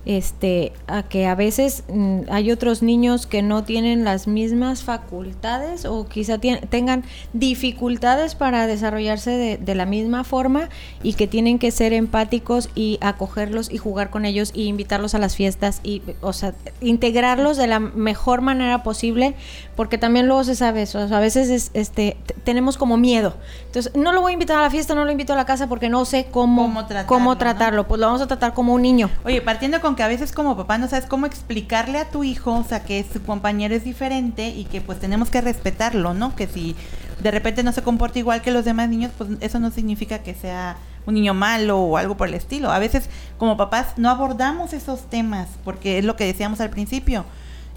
[0.09, 5.83] Este, a que a veces mm, hay otros niños que no tienen las mismas facultades
[5.83, 7.03] o quizá tengan
[7.33, 10.69] dificultades para desarrollarse de, de la misma forma
[11.03, 15.19] y que tienen que ser empáticos y acogerlos y jugar con ellos y invitarlos a
[15.19, 19.35] las fiestas y, o sea, integrarlos de la mejor manera posible
[19.75, 23.35] porque también luego se sabe eso, o sea, a veces es, este, tenemos como miedo.
[23.65, 25.67] Entonces, no lo voy a invitar a la fiesta, no lo invito a la casa
[25.67, 27.37] porque no sé cómo, Cómo tratarlo, cómo ¿no?
[27.37, 27.87] tratarlo.
[27.87, 29.09] Pues lo vamos a tratar como un niño.
[29.25, 32.53] Oye, partiendo con que a veces como papá no sabes cómo explicarle a tu hijo,
[32.53, 36.35] o sea, que su compañero es diferente y que pues tenemos que respetarlo, ¿no?
[36.35, 36.75] Que si
[37.21, 40.33] de repente no se comporta igual que los demás niños, pues eso no significa que
[40.33, 42.71] sea un niño malo o algo por el estilo.
[42.71, 47.25] A veces como papás no abordamos esos temas porque es lo que decíamos al principio.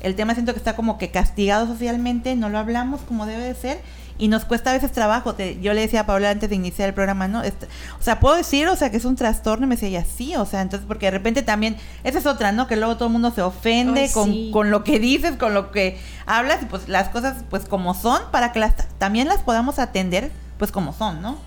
[0.01, 3.55] El tema siento que está como que castigado socialmente, no lo hablamos como debe de
[3.55, 3.81] ser
[4.21, 5.35] y nos cuesta a veces trabajo.
[5.35, 7.41] Te- yo le decía a Paula antes de iniciar el programa, ¿no?
[7.41, 10.37] O sea, puedo decir, o sea, que es un trastorno, y me decía ella, sí,
[10.37, 12.67] o sea, entonces, porque de repente también, esa es otra, ¿no?
[12.69, 15.73] Que luego todo el mundo se ofende Ay, con, con lo que dices, con lo
[15.73, 19.79] que hablas, y pues las cosas, pues como son, para que las, también las podamos
[19.79, 21.39] atender, pues como son, ¿no?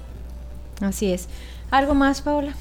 [0.81, 1.27] Así es.
[1.71, 2.53] ¿Algo más, Paula?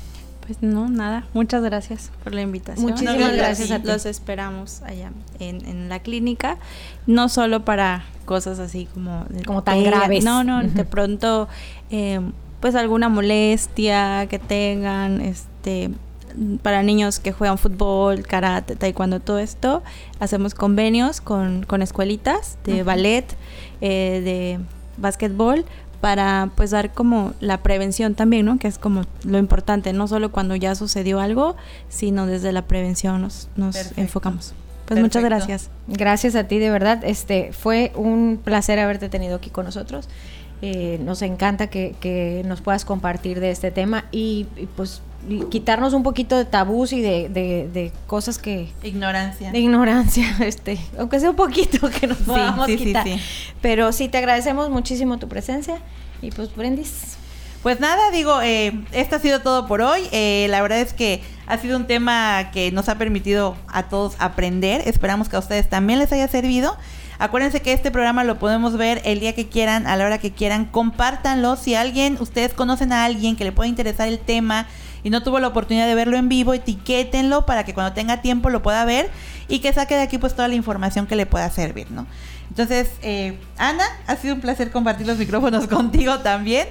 [0.46, 1.24] Pues no, nada.
[1.34, 2.90] Muchas gracias por la invitación.
[2.90, 3.86] Muchísimas gracias a ti.
[3.86, 6.58] Los esperamos allá en, en la clínica,
[7.06, 9.24] no solo para cosas así como...
[9.46, 10.24] Como tan graves.
[10.24, 11.48] No, no, de pronto,
[11.90, 12.20] eh,
[12.60, 15.90] pues alguna molestia que tengan, este
[16.62, 19.82] para niños que juegan fútbol, karate, taekwondo, todo esto,
[20.18, 23.26] hacemos convenios con, con escuelitas de ballet,
[23.80, 24.58] eh, de
[24.96, 25.64] básquetbol,
[26.02, 28.58] para pues dar como la prevención también, ¿no?
[28.58, 31.54] Que es como lo importante, no solo cuando ya sucedió algo,
[31.88, 34.52] sino desde la prevención nos, nos enfocamos.
[34.86, 35.46] Pues muchas Perfecto.
[35.46, 35.70] gracias.
[35.86, 37.04] Gracias a ti, de verdad.
[37.04, 40.08] Este fue un placer haberte tenido aquí con nosotros.
[40.60, 45.02] Eh, nos encanta que, que nos puedas compartir de este tema y, y, pues
[45.50, 49.52] quitarnos un poquito de tabús y de, de- de cosas que Ignorancia.
[49.52, 53.04] de ignorancia, este, aunque sea un poquito que nos podamos sí, sí, quitar.
[53.04, 53.18] sí.
[53.60, 55.76] Pero sí te agradecemos muchísimo tu presencia
[56.20, 57.16] y pues Brendis.
[57.62, 60.08] Pues nada, digo, eh, esto ha sido todo por hoy.
[60.10, 64.14] Eh, la verdad es que ha sido un tema que nos ha permitido a todos
[64.18, 64.82] aprender.
[64.88, 66.76] Esperamos que a ustedes también les haya servido.
[67.20, 70.32] Acuérdense que este programa lo podemos ver el día que quieran, a la hora que
[70.32, 70.64] quieran.
[70.64, 71.54] Compártanlo.
[71.54, 74.66] Si alguien, ustedes conocen a alguien que le pueda interesar el tema
[75.04, 78.50] y no tuvo la oportunidad de verlo en vivo, etiquétenlo para que cuando tenga tiempo
[78.50, 79.10] lo pueda ver
[79.48, 82.06] y que saque de aquí pues toda la información que le pueda servir, ¿no?
[82.48, 86.68] Entonces, eh, Ana, ha sido un placer compartir los micrófonos contigo también.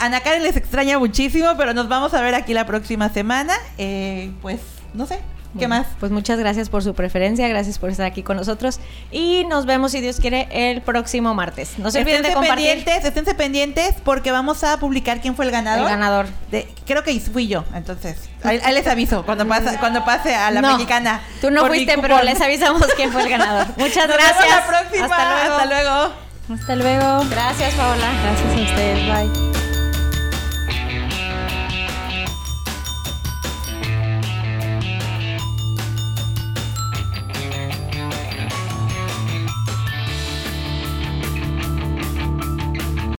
[0.00, 3.54] Ana Karen les extraña muchísimo, pero nos vamos a ver aquí la próxima semana.
[3.78, 4.60] Eh, pues,
[4.92, 5.20] no sé,
[5.58, 5.86] ¿qué Bueno, más?
[6.00, 8.78] Pues muchas gracias por su preferencia, gracias por estar aquí con nosotros
[9.10, 11.78] y nos vemos si Dios quiere el próximo martes.
[11.78, 15.50] No se olviden de compartir pendientes, esténse pendientes porque vamos a publicar quién fue el
[15.50, 15.84] ganador.
[15.84, 16.26] el ganador.
[16.50, 18.16] De- creo que fui yo, entonces.
[18.42, 19.46] Ahí, ahí les aviso cuando,
[20.04, 21.20] pase a la No, mexicana.
[21.40, 23.66] Tú no fuiste, pero les avisamos quién fue el ganador.
[23.76, 24.38] Muchas Nos gracias.
[24.38, 25.04] vemos la próxima.
[25.06, 25.54] Hasta luego.
[25.54, 26.14] Hasta luego.
[26.52, 27.24] Hasta luego.
[27.30, 28.06] Gracias, Paola.
[28.22, 29.06] Gracias a ustedes.
[29.54, 29.63] Bye.